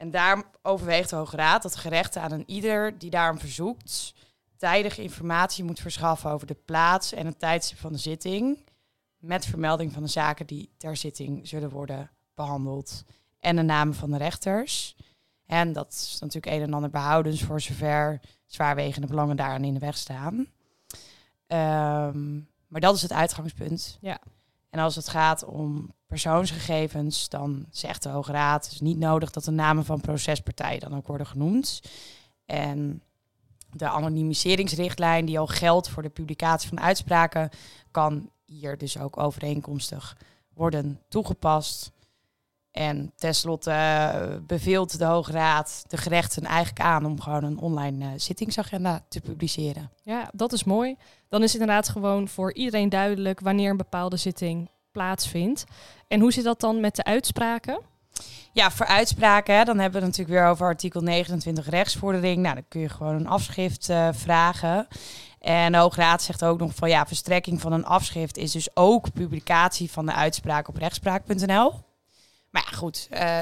En 0.00 0.10
daar 0.10 0.44
overweegt 0.62 1.10
de 1.10 1.16
Hoge 1.16 1.36
Raad 1.36 1.62
dat 1.62 1.76
gerechten 1.76 2.22
aan 2.22 2.32
een 2.32 2.50
ieder 2.50 2.98
die 2.98 3.10
daarom 3.10 3.38
verzoekt, 3.38 4.14
tijdige 4.56 5.02
informatie 5.02 5.64
moet 5.64 5.80
verschaffen 5.80 6.30
over 6.30 6.46
de 6.46 6.56
plaats 6.64 7.12
en 7.12 7.26
het 7.26 7.38
tijdstip 7.38 7.78
van 7.78 7.92
de 7.92 7.98
zitting, 7.98 8.64
met 9.18 9.46
vermelding 9.46 9.92
van 9.92 10.02
de 10.02 10.08
zaken 10.08 10.46
die 10.46 10.70
ter 10.76 10.96
zitting 10.96 11.48
zullen 11.48 11.70
worden 11.70 12.10
behandeld 12.34 13.04
en 13.40 13.56
de 13.56 13.62
namen 13.62 13.94
van 13.94 14.10
de 14.10 14.16
rechters. 14.16 14.96
En 15.46 15.72
dat 15.72 15.92
is 15.92 16.18
natuurlijk 16.20 16.54
een 16.54 16.62
en 16.62 16.74
ander 16.74 16.90
behoudens 16.90 17.42
voor 17.42 17.60
zover 17.60 18.20
zwaarwegende 18.46 19.06
belangen 19.06 19.36
daaraan 19.36 19.64
in 19.64 19.74
de 19.74 19.80
weg 19.80 19.96
staan. 19.96 20.34
Um, 21.46 22.48
maar 22.66 22.80
dat 22.80 22.94
is 22.96 23.02
het 23.02 23.12
uitgangspunt. 23.12 23.98
Ja. 24.00 24.20
En 24.70 24.80
als 24.80 24.96
het 24.96 25.08
gaat 25.08 25.44
om 25.44 25.94
persoonsgegevens, 26.06 27.28
dan 27.28 27.66
zegt 27.70 28.02
de 28.02 28.08
Hoge 28.08 28.32
Raad, 28.32 28.64
het 28.64 28.72
is 28.72 28.80
niet 28.80 28.98
nodig 28.98 29.30
dat 29.30 29.44
de 29.44 29.50
namen 29.50 29.84
van 29.84 30.00
procespartijen 30.00 30.80
dan 30.80 30.96
ook 30.96 31.06
worden 31.06 31.26
genoemd. 31.26 31.80
En 32.44 33.02
de 33.72 33.88
anonimiseringsrichtlijn 33.88 35.24
die 35.24 35.38
al 35.38 35.46
geldt 35.46 35.88
voor 35.88 36.02
de 36.02 36.08
publicatie 36.08 36.68
van 36.68 36.80
uitspraken, 36.80 37.50
kan 37.90 38.30
hier 38.44 38.78
dus 38.78 38.98
ook 38.98 39.18
overeenkomstig 39.18 40.16
worden 40.54 41.00
toegepast. 41.08 41.92
En 42.70 43.12
tenslotte 43.16 43.70
uh, 43.70 44.36
beveelt 44.46 44.98
de 44.98 45.04
Hoge 45.04 45.32
Raad 45.32 45.84
de 45.88 45.96
gerechten 45.96 46.44
eigenlijk 46.44 46.80
aan 46.80 47.04
om 47.04 47.20
gewoon 47.20 47.44
een 47.44 47.58
online 47.58 48.04
uh, 48.04 48.10
zittingsagenda 48.16 49.04
te 49.08 49.20
publiceren. 49.20 49.90
Ja, 50.02 50.30
dat 50.32 50.52
is 50.52 50.64
mooi. 50.64 50.96
Dan 51.28 51.42
is 51.42 51.52
inderdaad 51.52 51.88
gewoon 51.88 52.28
voor 52.28 52.54
iedereen 52.54 52.88
duidelijk 52.88 53.40
wanneer 53.40 53.70
een 53.70 53.76
bepaalde 53.76 54.16
zitting 54.16 54.70
plaatsvindt. 54.92 55.64
En 56.08 56.20
hoe 56.20 56.32
zit 56.32 56.44
dat 56.44 56.60
dan 56.60 56.80
met 56.80 56.96
de 56.96 57.04
uitspraken? 57.04 57.80
Ja, 58.52 58.70
voor 58.70 58.86
uitspraken, 58.86 59.56
hè, 59.56 59.64
dan 59.64 59.78
hebben 59.78 60.00
we 60.00 60.06
het 60.06 60.16
natuurlijk 60.16 60.42
weer 60.42 60.52
over 60.52 60.66
artikel 60.66 61.00
29 61.00 61.68
rechtsvordering. 61.68 62.42
Nou, 62.42 62.54
dan 62.54 62.64
kun 62.68 62.80
je 62.80 62.88
gewoon 62.88 63.14
een 63.14 63.26
afschrift 63.26 63.88
uh, 63.88 64.08
vragen. 64.12 64.86
En 65.38 65.72
de 65.72 65.78
Hoge 65.78 66.00
Raad 66.00 66.22
zegt 66.22 66.44
ook 66.44 66.58
nog 66.58 66.74
van 66.74 66.88
ja, 66.88 67.06
verstrekking 67.06 67.60
van 67.60 67.72
een 67.72 67.84
afschrift 67.84 68.36
is 68.36 68.52
dus 68.52 68.76
ook 68.76 69.12
publicatie 69.12 69.90
van 69.90 70.06
de 70.06 70.12
uitspraak 70.12 70.68
op 70.68 70.76
rechtspraak.nl. 70.76 71.89
Maar 72.50 72.68
ja, 72.70 72.76
goed, 72.76 73.08
uh, 73.12 73.38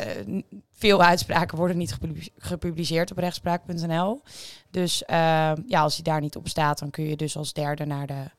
veel 0.70 1.02
uitspraken 1.02 1.58
worden 1.58 1.76
niet 1.76 1.98
gepubliceerd 2.36 3.10
op 3.10 3.18
rechtspraak.nl. 3.18 4.22
Dus 4.70 5.02
uh, 5.02 5.52
ja, 5.66 5.80
als 5.80 5.94
die 5.94 6.04
daar 6.04 6.20
niet 6.20 6.36
op 6.36 6.48
staat, 6.48 6.78
dan 6.78 6.90
kun 6.90 7.04
je 7.04 7.16
dus 7.16 7.36
als 7.36 7.52
derde 7.52 7.86
naar 7.86 8.06
de 8.06 8.30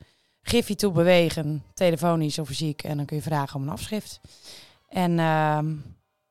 Griffie 0.42 0.76
toe 0.76 0.92
bewegen, 0.92 1.64
telefonisch 1.74 2.38
of 2.38 2.46
fysiek. 2.46 2.82
En 2.82 2.96
dan 2.96 3.06
kun 3.06 3.16
je 3.16 3.22
vragen 3.22 3.56
om 3.56 3.62
een 3.62 3.72
afschrift. 3.72 4.20
En 4.88 5.10
uh, 5.10 5.58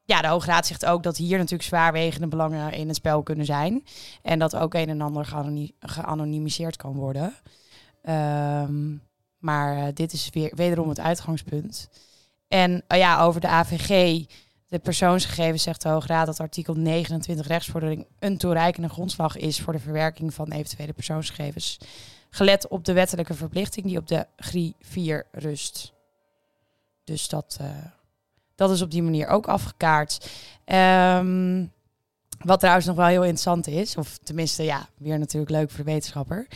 ja, 0.04 0.22
de 0.22 0.28
Hoge 0.28 0.46
Raad 0.46 0.68
zegt 0.68 0.86
ook 0.86 1.04
dat 1.04 1.18
hier 1.18 1.38
natuurlijk 1.38 1.64
zwaarwegende 1.64 2.28
belangen 2.28 2.74
in 2.74 2.88
het 2.88 2.96
spel 2.96 3.24
kunnen 3.24 3.46
zijn. 3.46 3.84
En 4.22 4.40
dat 4.40 4.56
ook 4.56 4.74
een 4.74 4.90
en 4.90 5.02
ander 5.02 5.26
geanonimiseerd 5.80 6.76
kan 6.76 6.94
worden. 6.94 7.34
Ehm, 8.02 8.96
maar 9.38 9.78
uh, 9.78 9.84
dit 9.94 10.14
is 10.14 10.30
weer 10.30 10.52
wederom 10.56 10.90
het 10.90 11.00
uitgangspunt. 11.00 11.90
En 12.50 12.72
uh, 12.72 12.98
ja, 12.98 13.22
over 13.22 13.42
de 13.42 13.48
AVG, 13.48 14.26
de 14.68 14.80
persoonsgegevens, 14.80 15.64
zegt 15.64 15.82
de 15.82 15.90
Hoge 15.90 16.08
Raad 16.08 16.26
dat 16.26 16.40
artikel 16.40 16.74
29 16.74 17.48
rechtsvordering 17.48 18.08
een 18.20 18.38
toereikende 18.38 18.90
grondslag 18.90 19.38
is 19.38 19.60
voor 19.60 19.74
de 19.74 19.80
verwerking 19.80 20.34
van 20.34 20.52
eventuele 20.52 20.94
persoonsgegevens. 20.94 21.78
Gelet 22.30 22.68
op 22.68 22.86
de 22.86 22.94
wettelijke 22.94 23.34
verplichting 23.34 23.86
die 23.86 23.98
op 23.98 24.08
de 24.08 24.26
GRI 24.36 24.74
4 24.80 25.26
rust. 25.32 25.94
Dus 27.04 27.28
dat, 27.28 27.58
uh, 27.62 27.68
dat 28.56 28.72
is 28.72 28.82
op 28.82 28.92
die 28.92 29.04
manier 29.04 29.28
ook 29.28 29.48
afgekaart. 29.48 30.30
Um, 30.66 31.72
wat 32.40 32.60
trouwens 32.60 32.86
nog 32.86 32.96
wel 32.96 33.06
heel 33.06 33.22
interessant 33.22 33.68
is, 33.68 33.98
of 33.98 34.18
tenminste, 34.24 34.64
ja, 34.64 34.88
weer 34.98 35.20
natuurlijk 35.20 35.52
leuk 35.52 35.70
voor 35.70 35.86
de 35.86 35.92
wetenschapper, 35.92 36.48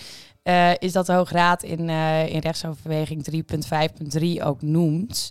uh, 0.44 0.72
is 0.78 0.92
dat 0.92 1.06
de 1.06 1.14
Hoge 1.14 1.34
Raad 1.34 1.64
in, 1.64 1.90
uh, 1.90 2.28
in 2.28 2.40
rechtsoverweging 2.40 3.24
3.5.3 3.24 4.44
ook 4.44 4.62
noemt 4.62 5.30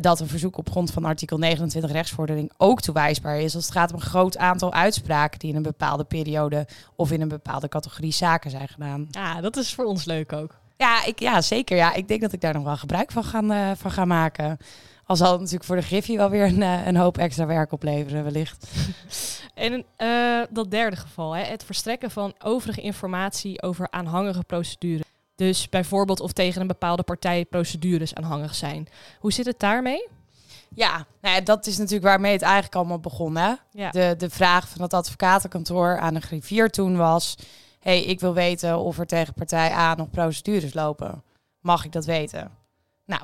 dat 0.00 0.20
een 0.20 0.28
verzoek 0.28 0.56
op 0.56 0.70
grond 0.70 0.90
van 0.90 1.04
artikel 1.04 1.38
29 1.38 1.90
rechtsvordering 1.90 2.50
ook 2.56 2.80
toewijsbaar 2.80 3.40
is 3.40 3.54
als 3.54 3.64
het 3.64 3.72
gaat 3.72 3.92
om 3.92 3.96
een 3.96 4.06
groot 4.06 4.36
aantal 4.36 4.72
uitspraken 4.72 5.38
die 5.38 5.50
in 5.50 5.56
een 5.56 5.62
bepaalde 5.62 6.04
periode 6.04 6.66
of 6.96 7.12
in 7.12 7.20
een 7.20 7.28
bepaalde 7.28 7.68
categorie 7.68 8.12
zaken 8.12 8.50
zijn 8.50 8.68
gedaan. 8.68 9.06
Ja, 9.10 9.40
dat 9.40 9.56
is 9.56 9.74
voor 9.74 9.84
ons 9.84 10.04
leuk 10.04 10.32
ook. 10.32 10.58
Ja, 10.76 11.04
ik, 11.04 11.18
ja 11.18 11.40
zeker. 11.40 11.76
Ja, 11.76 11.94
ik 11.94 12.08
denk 12.08 12.20
dat 12.20 12.32
ik 12.32 12.40
daar 12.40 12.54
nog 12.54 12.64
wel 12.64 12.76
gebruik 12.76 13.12
van 13.12 13.24
ga, 13.24 13.42
uh, 13.42 13.70
van 13.76 13.90
ga 13.90 14.04
maken. 14.04 14.58
Al 15.04 15.16
zal 15.16 15.30
het 15.30 15.38
natuurlijk 15.38 15.64
voor 15.64 15.76
de 15.76 15.82
Griffie 15.82 16.16
wel 16.16 16.30
weer 16.30 16.44
een, 16.44 16.60
uh, 16.60 16.86
een 16.86 16.96
hoop 16.96 17.18
extra 17.18 17.46
werk 17.46 17.72
opleveren, 17.72 18.24
wellicht. 18.24 18.70
en 19.54 19.84
uh, 19.98 20.42
dat 20.50 20.70
derde 20.70 20.96
geval, 20.96 21.36
hè, 21.36 21.42
het 21.42 21.64
verstrekken 21.64 22.10
van 22.10 22.34
overige 22.38 22.80
informatie 22.80 23.62
over 23.62 23.90
aanhangige 23.90 24.44
procedures. 24.44 25.04
Dus 25.36 25.68
bijvoorbeeld 25.68 26.20
of 26.20 26.32
tegen 26.32 26.60
een 26.60 26.66
bepaalde 26.66 27.02
partij 27.02 27.44
procedures 27.44 28.14
aanhangig 28.14 28.54
zijn. 28.54 28.88
Hoe 29.20 29.32
zit 29.32 29.46
het 29.46 29.58
daarmee? 29.58 30.08
Ja, 30.74 31.06
nou 31.20 31.34
ja, 31.34 31.40
dat 31.40 31.66
is 31.66 31.76
natuurlijk 31.76 32.04
waarmee 32.04 32.32
het 32.32 32.42
eigenlijk 32.42 32.74
allemaal 32.74 33.00
begon. 33.00 33.36
Hè? 33.36 33.54
Ja. 33.70 33.90
De, 33.90 34.14
de 34.18 34.30
vraag 34.30 34.68
van 34.68 34.82
het 34.82 34.94
advocatenkantoor 34.94 35.98
aan 35.98 36.14
de 36.14 36.20
griffier 36.20 36.70
toen 36.70 36.96
was... 36.96 37.34
hey, 37.80 38.04
ik 38.04 38.20
wil 38.20 38.34
weten 38.34 38.78
of 38.78 38.98
er 38.98 39.06
tegen 39.06 39.34
partij 39.34 39.72
A 39.72 39.94
nog 39.94 40.10
procedures 40.10 40.74
lopen. 40.74 41.22
Mag 41.60 41.84
ik 41.84 41.92
dat 41.92 42.04
weten? 42.04 42.50
Nou, 43.04 43.22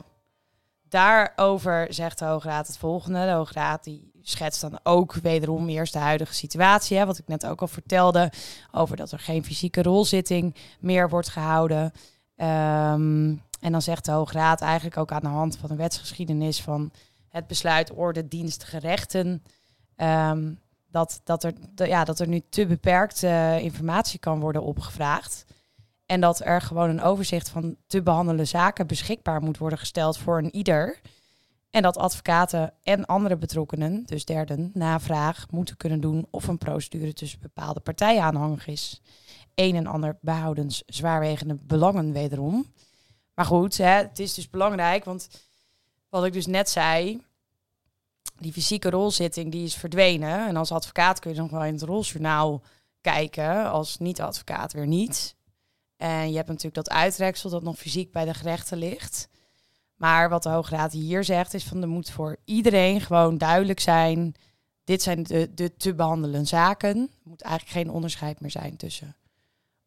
daarover 0.89 1.87
zegt 1.91 2.19
de 2.19 2.25
Hoge 2.25 2.49
Raad 2.49 2.67
het 2.67 2.79
volgende. 2.79 3.25
De 3.25 3.33
Hoge 3.33 3.53
Raad 3.53 3.85
die 3.85 4.12
schetst 4.23 4.61
dan 4.61 4.79
ook 4.83 5.15
wederom 5.15 5.69
eerst 5.69 5.93
de 5.93 5.99
huidige 5.99 6.35
situatie. 6.35 6.97
Hè, 6.97 7.07
wat 7.07 7.19
ik 7.19 7.29
net 7.29 7.47
ook 7.47 7.61
al 7.61 7.69
vertelde 7.69 8.33
over 8.71 8.97
dat 8.97 9.13
er 9.13 9.19
geen 9.19 9.45
fysieke 9.45 9.83
rolzitting 9.83 10.55
meer 10.81 11.09
wordt 11.09 11.29
gehouden. 11.29 11.93
Um, 12.37 13.43
en 13.61 13.73
dan 13.73 13.83
zegt 13.83 14.05
de 14.05 14.13
Hoge 14.13 14.33
Raad 14.33 14.61
eigenlijk 14.61 14.97
ook 14.97 15.13
aan 15.13 15.23
de 15.23 15.29
hand 15.29 15.57
van 15.57 15.69
de 15.69 15.77
wetsgeschiedenis 15.77 16.63
van 16.63 16.91
het 17.29 17.47
besluit 17.47 17.93
orde 17.93 18.29
dienstgerechten. 18.29 19.43
Um, 19.97 20.59
dat, 20.93 21.21
dat, 21.25 21.45
er, 21.45 21.55
ja, 21.75 22.05
dat 22.05 22.21
er 22.21 22.29
nu 22.29 22.43
te 22.49 22.67
beperkt 22.67 23.23
eh, 23.23 23.59
informatie 23.59 24.19
kan 24.19 24.41
worden 24.41 24.63
opgevraagd. 24.63 25.45
En 26.07 26.21
dat 26.21 26.41
er 26.45 26.61
gewoon 26.61 26.89
een 26.89 27.03
overzicht 27.03 27.49
van 27.49 27.77
te 27.87 28.03
behandelen 28.03 28.47
zaken 28.47 28.87
beschikbaar 28.87 29.43
moet 29.43 29.59
worden 29.59 29.79
gesteld 29.79 30.19
voor 30.19 30.39
een 30.39 30.55
ieder. 30.55 31.01
En 31.73 31.83
dat 31.83 31.97
advocaten 31.97 32.75
en 32.83 33.05
andere 33.05 33.37
betrokkenen, 33.37 34.03
dus 34.07 34.25
derden, 34.25 34.71
navraag 34.75 35.47
moeten 35.51 35.77
kunnen 35.77 36.01
doen 36.01 36.27
of 36.31 36.49
een 36.49 36.59
procedure 36.59 37.13
tussen 37.13 37.41
bepaalde 37.41 37.81
partijen 37.81 38.23
aanhangig 38.23 38.67
is. 38.67 39.01
Een 39.55 39.77
en 39.77 39.87
ander 39.87 40.19
behoudens 40.21 40.83
zwaarwegende 40.87 41.55
belangen 41.63 42.13
wederom. 42.13 42.73
Maar 43.35 43.45
goed, 43.45 43.77
hè, 43.77 43.85
het 43.85 44.19
is 44.19 44.35
dus 44.35 44.51
belangrijk, 44.51 45.05
want 45.05 45.29
wat 46.09 46.25
ik 46.25 46.33
dus 46.33 46.47
net 46.47 46.71
zei, 46.71 47.23
die 48.39 48.53
fysieke 48.53 48.91
rolzitting 48.91 49.53
die 49.53 49.65
is 49.65 49.75
verdwenen. 49.75 50.49
En 50.49 50.57
als 50.57 50.73
advocaat 50.73 51.19
kun 51.19 51.35
je 51.35 51.41
nog 51.41 51.51
wel 51.51 51.65
in 51.65 51.75
het 51.75 51.83
roljournaal 51.83 52.63
kijken, 53.01 53.71
als 53.71 53.99
niet-advocaat 53.99 54.73
weer 54.73 54.87
niet. 54.87 55.37
En 55.97 56.31
je 56.31 56.37
hebt 56.37 56.49
natuurlijk 56.49 56.75
dat 56.75 56.91
uitreksel 56.91 57.51
dat 57.51 57.63
nog 57.63 57.77
fysiek 57.77 58.13
bij 58.13 58.25
de 58.25 58.35
gerechten 58.35 58.79
ligt. 58.79 59.29
Maar 60.03 60.29
wat 60.29 60.43
de 60.43 60.49
Hoge 60.49 60.75
Raad 60.75 60.93
hier 60.93 61.25
zegt 61.25 61.55
is 61.55 61.65
van 61.65 61.83
er 61.83 61.89
moet 61.89 62.11
voor 62.11 62.37
iedereen 62.45 63.01
gewoon 63.01 63.39
duidelijk 63.39 63.81
zijn. 63.81 64.35
Dit 64.85 65.03
zijn 65.03 65.23
de, 65.23 65.55
de 65.55 65.77
te 65.77 65.95
behandelen 65.95 66.47
zaken. 66.47 66.97
Er 66.97 67.29
moet 67.31 67.43
eigenlijk 67.43 67.77
geen 67.77 67.91
onderscheid 67.91 68.41
meer 68.41 68.51
zijn 68.51 68.77
tussen 68.77 69.17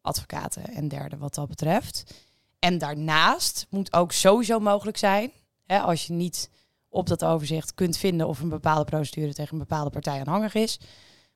advocaten 0.01 0.67
en 0.67 0.87
derden 0.87 1.19
wat 1.19 1.33
dat 1.33 1.47
betreft. 1.47 2.23
En 2.59 2.77
daarnaast 2.77 3.67
moet 3.69 3.93
ook 3.93 4.11
sowieso 4.11 4.59
mogelijk 4.59 4.97
zijn, 4.97 5.31
hè, 5.65 5.79
als 5.79 6.07
je 6.07 6.13
niet 6.13 6.49
op 6.89 7.07
dat 7.07 7.23
overzicht 7.23 7.73
kunt 7.73 7.97
vinden 7.97 8.27
of 8.27 8.39
een 8.39 8.49
bepaalde 8.49 8.85
procedure 8.85 9.33
tegen 9.33 9.53
een 9.53 9.67
bepaalde 9.67 9.89
partij 9.89 10.19
aanhangig 10.19 10.53
is, 10.53 10.79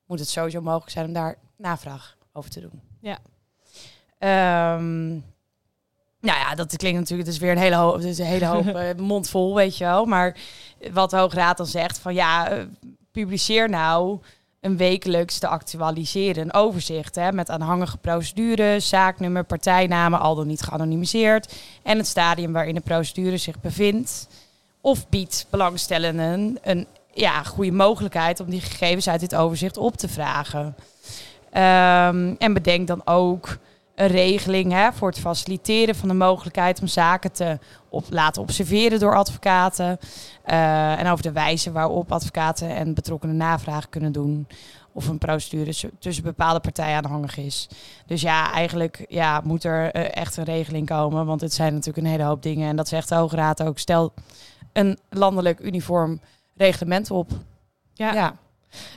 moet 0.06 0.18
het 0.18 0.28
sowieso 0.28 0.60
mogelijk 0.60 0.90
zijn 0.90 1.06
om 1.06 1.12
daar 1.12 1.38
navraag 1.56 2.16
over 2.32 2.50
te 2.50 2.60
doen. 2.60 2.80
Ja. 3.00 3.18
Ehm, 4.18 5.18
nou 6.20 6.38
ja, 6.38 6.54
dat 6.54 6.76
klinkt 6.76 6.98
natuurlijk, 6.98 7.28
het 7.28 7.36
is 7.36 7.42
weer 7.42 7.52
een 7.52 7.58
hele 7.58 7.76
hoop, 7.76 8.00
dus 8.00 8.18
een 8.18 8.24
hele 8.24 8.46
hoop 8.46 8.66
uh, 8.66 8.82
mond 9.12 9.30
vol, 9.30 9.54
weet 9.54 9.76
je 9.76 9.84
wel. 9.84 10.04
Maar 10.04 10.36
wat 10.92 11.10
de 11.10 11.16
Hoograad 11.16 11.56
dan 11.56 11.66
zegt 11.66 11.98
van 11.98 12.14
ja, 12.14 12.52
uh, 12.52 12.62
publiceer 13.12 13.68
nou 13.68 14.18
een 14.60 14.76
wekelijks 14.76 15.38
te 15.38 15.46
actualiseren 15.46 16.42
een 16.42 16.52
overzicht 16.52 17.14
hè, 17.14 17.32
met 17.32 17.50
aanhangige 17.50 17.96
procedures, 17.96 18.88
zaaknummer, 18.88 19.44
partijnamen, 19.44 20.20
al 20.20 20.34
dan 20.34 20.46
niet 20.46 20.62
geanonimiseerd 20.62 21.54
en 21.82 21.96
het 21.96 22.06
stadium 22.06 22.52
waarin 22.52 22.74
de 22.74 22.80
procedure 22.80 23.36
zich 23.36 23.60
bevindt. 23.60 24.28
Of 24.80 25.08
biedt 25.08 25.46
belangstellenden 25.50 26.58
een 26.62 26.86
ja, 27.12 27.42
goede 27.42 27.72
mogelijkheid 27.72 28.40
om 28.40 28.50
die 28.50 28.60
gegevens 28.60 29.08
uit 29.08 29.20
dit 29.20 29.34
overzicht 29.34 29.76
op 29.76 29.96
te 29.96 30.08
vragen. 30.08 30.74
Um, 31.52 32.36
en 32.38 32.52
bedenk 32.52 32.86
dan 32.86 33.06
ook 33.06 33.58
een 34.00 34.06
regeling 34.06 34.72
hè, 34.72 34.92
voor 34.92 35.08
het 35.08 35.18
faciliteren 35.18 35.94
van 35.94 36.08
de 36.08 36.14
mogelijkheid 36.14 36.80
om 36.80 36.86
zaken 36.86 37.32
te 37.32 37.58
op, 37.88 38.04
laten 38.10 38.42
observeren 38.42 38.98
door 38.98 39.16
advocaten. 39.16 39.98
Uh, 40.46 41.00
en 41.00 41.06
over 41.06 41.22
de 41.22 41.32
wijze 41.32 41.72
waarop 41.72 42.12
advocaten 42.12 42.68
en 42.68 42.94
betrokkenen 42.94 43.36
navraag 43.36 43.88
kunnen 43.88 44.12
doen. 44.12 44.46
Of 44.92 45.08
een 45.08 45.18
procedure 45.18 45.90
tussen 45.98 46.24
bepaalde 46.24 46.60
partijen 46.60 46.96
aanhangig 46.96 47.36
is. 47.36 47.68
Dus 48.06 48.20
ja, 48.20 48.52
eigenlijk 48.52 49.04
ja, 49.08 49.40
moet 49.44 49.64
er 49.64 49.96
uh, 49.96 50.16
echt 50.16 50.36
een 50.36 50.44
regeling 50.44 50.86
komen. 50.86 51.26
Want 51.26 51.40
het 51.40 51.54
zijn 51.54 51.72
natuurlijk 51.72 52.06
een 52.06 52.12
hele 52.12 52.22
hoop 52.22 52.42
dingen. 52.42 52.68
En 52.68 52.76
dat 52.76 52.88
zegt 52.88 53.08
de 53.08 53.14
Hoge 53.14 53.36
Raad 53.36 53.62
ook. 53.62 53.78
Stel 53.78 54.12
een 54.72 54.98
landelijk 55.08 55.60
uniform 55.60 56.20
reglement 56.56 57.10
op. 57.10 57.30
Ja. 57.94 58.12
ja. 58.12 58.36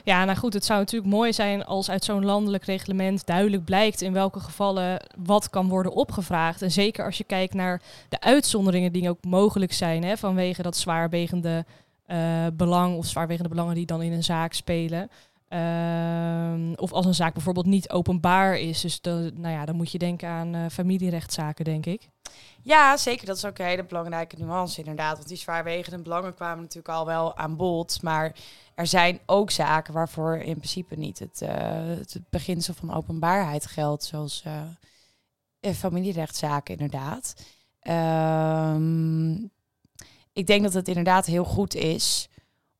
Ja, 0.04 0.24
nou 0.24 0.38
goed, 0.38 0.52
het 0.52 0.64
zou 0.64 0.78
natuurlijk 0.78 1.12
mooi 1.12 1.32
zijn 1.32 1.64
als 1.64 1.90
uit 1.90 2.04
zo'n 2.04 2.24
landelijk 2.24 2.64
reglement 2.64 3.26
duidelijk 3.26 3.64
blijkt 3.64 4.00
in 4.00 4.12
welke 4.12 4.40
gevallen 4.40 5.00
wat 5.18 5.50
kan 5.50 5.68
worden 5.68 5.92
opgevraagd. 5.92 6.62
En 6.62 6.70
zeker 6.70 7.04
als 7.04 7.18
je 7.18 7.24
kijkt 7.24 7.54
naar 7.54 7.82
de 8.08 8.20
uitzonderingen 8.20 8.92
die 8.92 9.08
ook 9.08 9.24
mogelijk 9.24 9.72
zijn 9.72 10.04
hè, 10.04 10.16
vanwege 10.16 10.62
dat 10.62 10.76
zwaarwegende 10.76 11.64
uh, 12.06 12.46
belang 12.52 12.96
of 12.96 13.06
zwaarwegende 13.06 13.48
belangen 13.48 13.74
die 13.74 13.86
dan 13.86 14.02
in 14.02 14.12
een 14.12 14.24
zaak 14.24 14.52
spelen. 14.52 15.10
Uh, 15.48 16.72
of 16.76 16.92
als 16.92 17.06
een 17.06 17.14
zaak 17.14 17.32
bijvoorbeeld 17.32 17.66
niet 17.66 17.90
openbaar 17.90 18.58
is. 18.58 18.80
Dus 18.80 19.00
nou 19.34 19.48
ja, 19.48 19.64
dan 19.64 19.76
moet 19.76 19.92
je 19.92 19.98
denken 19.98 20.28
aan 20.28 20.54
uh, 20.54 20.64
familierechtszaken, 20.70 21.64
denk 21.64 21.86
ik. 21.86 22.08
Ja, 22.62 22.96
zeker. 22.96 23.26
Dat 23.26 23.36
is 23.36 23.44
ook 23.44 23.58
een 23.58 23.64
hele 23.64 23.84
belangrijke 23.84 24.36
nuance 24.38 24.78
inderdaad. 24.78 25.16
Want 25.16 25.28
die 25.28 25.36
zwaarwegende 25.36 26.02
belangen 26.02 26.34
kwamen 26.34 26.60
natuurlijk 26.60 26.94
al 26.94 27.06
wel 27.06 27.36
aan 27.36 27.56
bod. 27.56 28.02
Maar 28.02 28.34
er 28.74 28.86
zijn 28.86 29.20
ook 29.26 29.50
zaken 29.50 29.94
waarvoor 29.94 30.36
in 30.36 30.56
principe 30.56 30.96
niet 30.96 31.18
het, 31.18 31.40
uh, 31.42 31.48
het 31.86 32.20
beginsel 32.30 32.74
van 32.74 32.94
openbaarheid 32.94 33.66
geldt. 33.66 34.04
Zoals 34.04 34.44
uh, 34.46 35.72
familierechtszaken 35.74 36.78
inderdaad. 36.78 37.34
Um, 38.76 39.50
ik 40.32 40.46
denk 40.46 40.62
dat 40.62 40.72
het 40.72 40.88
inderdaad 40.88 41.26
heel 41.26 41.44
goed 41.44 41.74
is 41.74 42.28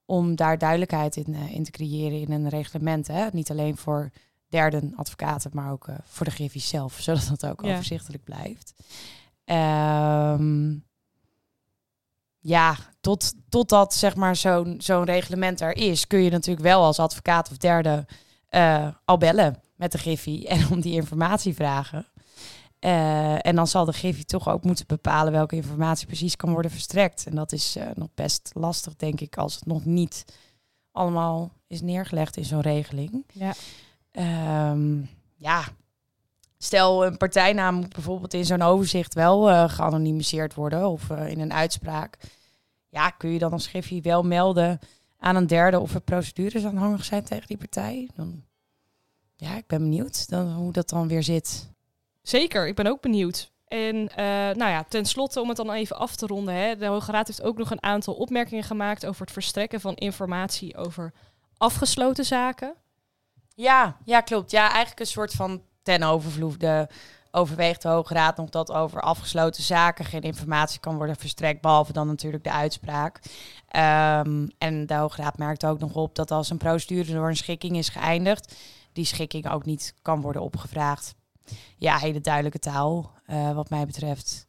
om 0.04 0.36
daar 0.36 0.58
duidelijkheid 0.58 1.16
in, 1.16 1.34
uh, 1.34 1.54
in 1.54 1.64
te 1.64 1.70
creëren 1.70 2.20
in 2.20 2.32
een 2.32 2.48
reglement. 2.48 3.06
Hè? 3.06 3.28
Niet 3.32 3.50
alleen 3.50 3.76
voor 3.76 4.10
derden 4.48 4.92
advocaten, 4.96 5.50
maar 5.54 5.72
ook 5.72 5.86
voor 6.04 6.26
de 6.26 6.32
griffies 6.32 6.68
zelf, 6.68 7.00
zodat 7.00 7.26
dat 7.28 7.46
ook 7.46 7.64
ja. 7.64 7.72
overzichtelijk 7.72 8.24
blijft. 8.24 8.74
Um, 9.44 10.84
ja, 12.38 12.76
tot, 13.04 13.32
totdat 13.48 13.94
zeg 13.94 14.16
maar 14.16 14.36
zo'n 14.36 14.74
zo'n 14.78 15.04
reglement 15.04 15.60
er 15.60 15.76
is, 15.76 16.06
kun 16.06 16.22
je 16.22 16.30
natuurlijk 16.30 16.66
wel 16.66 16.82
als 16.84 16.98
advocaat 16.98 17.50
of 17.50 17.56
derde 17.56 18.06
uh, 18.50 18.88
al 19.04 19.18
bellen 19.18 19.62
met 19.76 19.92
de 19.92 19.98
griffie 19.98 20.48
en 20.48 20.70
om 20.70 20.80
die 20.80 20.94
informatie 20.94 21.54
vragen. 21.54 22.06
Uh, 22.80 23.46
en 23.46 23.56
dan 23.56 23.66
zal 23.66 23.84
de 23.84 23.92
griffie 23.92 24.24
toch 24.24 24.48
ook 24.48 24.64
moeten 24.64 24.86
bepalen 24.86 25.32
welke 25.32 25.56
informatie 25.56 26.06
precies 26.06 26.36
kan 26.36 26.52
worden 26.52 26.70
verstrekt. 26.70 27.26
En 27.26 27.34
dat 27.34 27.52
is 27.52 27.76
uh, 27.76 27.84
nog 27.94 28.08
best 28.14 28.50
lastig, 28.52 28.96
denk 28.96 29.20
ik, 29.20 29.36
als 29.36 29.54
het 29.54 29.66
nog 29.66 29.84
niet 29.84 30.24
allemaal 30.92 31.52
is 31.66 31.80
neergelegd 31.80 32.36
in 32.36 32.44
zo'n 32.44 32.60
regeling. 32.60 33.24
Ja. 33.32 33.54
Um, 34.70 35.08
ja. 35.36 35.64
Stel, 36.58 37.06
een 37.06 37.16
partijnaam 37.16 37.74
moet 37.74 37.92
bijvoorbeeld 37.92 38.34
in 38.34 38.44
zo'n 38.44 38.62
overzicht 38.62 39.14
wel 39.14 39.68
geanonimiseerd 39.68 40.54
worden 40.54 40.88
of 40.88 41.10
in 41.10 41.40
een 41.40 41.52
uitspraak. 41.52 42.18
Ja, 42.94 43.10
kun 43.10 43.30
je 43.30 43.38
dan 43.38 43.52
als 43.52 43.66
griffie 43.66 44.02
wel 44.02 44.22
melden 44.22 44.78
aan 45.18 45.36
een 45.36 45.46
derde 45.46 45.80
of 45.80 45.94
er 45.94 46.00
procedures 46.00 46.64
aanhangig 46.64 47.04
zijn 47.04 47.24
tegen 47.24 47.46
die 47.46 47.56
partij? 47.56 48.08
Dan, 48.14 48.44
ja, 49.36 49.56
ik 49.56 49.66
ben 49.66 49.78
benieuwd 49.78 50.28
dan, 50.28 50.52
hoe 50.52 50.72
dat 50.72 50.88
dan 50.88 51.08
weer 51.08 51.22
zit. 51.22 51.70
Zeker, 52.22 52.66
ik 52.66 52.74
ben 52.74 52.86
ook 52.86 53.00
benieuwd. 53.00 53.52
En 53.68 53.96
uh, 53.96 54.16
nou 54.54 54.70
ja, 54.70 54.84
tenslotte 54.88 55.40
om 55.40 55.48
het 55.48 55.56
dan 55.56 55.70
even 55.70 55.96
af 55.96 56.16
te 56.16 56.26
ronden. 56.26 56.54
Hè, 56.54 56.76
de 56.76 56.86
Hoge 56.86 57.10
Raad 57.10 57.26
heeft 57.26 57.42
ook 57.42 57.58
nog 57.58 57.70
een 57.70 57.82
aantal 57.82 58.14
opmerkingen 58.14 58.64
gemaakt 58.64 59.06
over 59.06 59.20
het 59.20 59.32
verstrekken 59.32 59.80
van 59.80 59.94
informatie 59.94 60.76
over 60.76 61.12
afgesloten 61.56 62.24
zaken. 62.24 62.74
Ja, 63.54 63.96
ja, 64.04 64.20
klopt. 64.20 64.50
Ja, 64.50 64.68
eigenlijk 64.68 65.00
een 65.00 65.06
soort 65.06 65.32
van 65.32 65.62
ten 65.82 66.02
overvloede 66.02 66.88
overweegt 67.34 67.82
de 67.82 67.88
Hoge 67.88 68.14
Raad 68.14 68.36
nog 68.36 68.50
dat 68.50 68.72
over 68.72 69.00
afgesloten 69.00 69.62
zaken 69.62 70.04
geen 70.04 70.20
informatie 70.20 70.80
kan 70.80 70.96
worden 70.96 71.16
verstrekt, 71.16 71.60
behalve 71.60 71.92
dan 71.92 72.06
natuurlijk 72.06 72.44
de 72.44 72.52
uitspraak. 72.52 73.16
Um, 73.16 74.50
en 74.58 74.86
de 74.86 74.94
Hoge 74.94 75.22
Raad 75.22 75.38
merkt 75.38 75.66
ook 75.66 75.78
nog 75.78 75.94
op 75.94 76.14
dat 76.14 76.30
als 76.30 76.50
een 76.50 76.56
procedure 76.56 77.12
door 77.12 77.28
een 77.28 77.36
schikking 77.36 77.76
is 77.76 77.88
geëindigd, 77.88 78.54
die 78.92 79.04
schikking 79.04 79.50
ook 79.50 79.64
niet 79.64 79.94
kan 80.02 80.20
worden 80.20 80.42
opgevraagd 80.42 81.14
ja, 81.76 81.98
hele 81.98 82.20
duidelijke 82.20 82.58
taal, 82.58 83.12
uh, 83.26 83.52
wat 83.52 83.70
mij 83.70 83.86
betreft. 83.86 84.46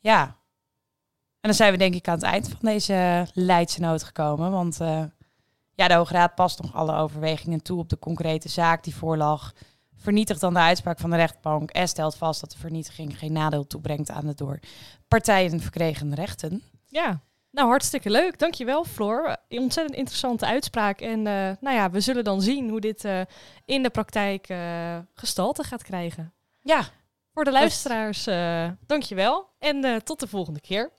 Ja. 0.00 0.24
En 1.40 1.52
dan 1.52 1.54
zijn 1.54 1.72
we 1.72 1.78
denk 1.78 1.94
ik 1.94 2.08
aan 2.08 2.14
het 2.14 2.22
eind 2.22 2.48
van 2.48 2.58
deze 2.60 3.26
Leidse 3.32 3.80
nood 3.80 4.02
gekomen. 4.02 4.50
Want 4.50 4.80
uh, 4.80 5.04
ja, 5.74 5.88
de 5.88 5.94
Hoge 5.94 6.12
Raad 6.12 6.34
past 6.34 6.62
nog 6.62 6.74
alle 6.74 6.96
overwegingen 6.96 7.62
toe 7.62 7.78
op 7.78 7.88
de 7.88 7.98
concrete 7.98 8.48
zaak 8.48 8.84
die 8.84 8.94
voorlag. 8.94 9.54
Vernietigt 10.06 10.40
dan 10.40 10.54
de 10.54 10.60
uitspraak 10.60 10.98
van 10.98 11.10
de 11.10 11.16
rechtbank 11.16 11.70
en 11.70 11.88
stelt 11.88 12.16
vast 12.16 12.40
dat 12.40 12.50
de 12.50 12.58
vernietiging 12.58 13.18
geen 13.18 13.32
nadeel 13.32 13.66
toebrengt 13.66 14.10
aan 14.10 14.26
de 14.26 14.34
door 14.34 14.58
partijen 15.08 15.60
verkregen 15.60 16.14
rechten. 16.14 16.62
Ja, 16.88 17.20
nou, 17.50 17.68
hartstikke 17.68 18.10
leuk. 18.10 18.38
Dankjewel, 18.38 18.84
Floor. 18.84 19.36
Ontzettend 19.48 19.96
interessante 19.96 20.46
uitspraak. 20.46 21.00
En 21.00 21.18
uh, 21.18 21.50
nou 21.60 21.76
ja, 21.76 21.90
we 21.90 22.00
zullen 22.00 22.24
dan 22.24 22.42
zien 22.42 22.68
hoe 22.68 22.80
dit 22.80 23.04
uh, 23.04 23.20
in 23.64 23.82
de 23.82 23.90
praktijk 23.90 24.48
uh, 24.48 24.98
gestalte 25.14 25.62
gaat 25.62 25.82
krijgen. 25.82 26.32
Ja. 26.60 26.82
Voor 27.32 27.44
de 27.44 27.52
luisteraars, 27.52 28.24
dankjewel. 28.86 29.48
En 29.58 30.04
tot 30.04 30.20
de 30.20 30.28
volgende 30.28 30.60
keer. 30.60 30.92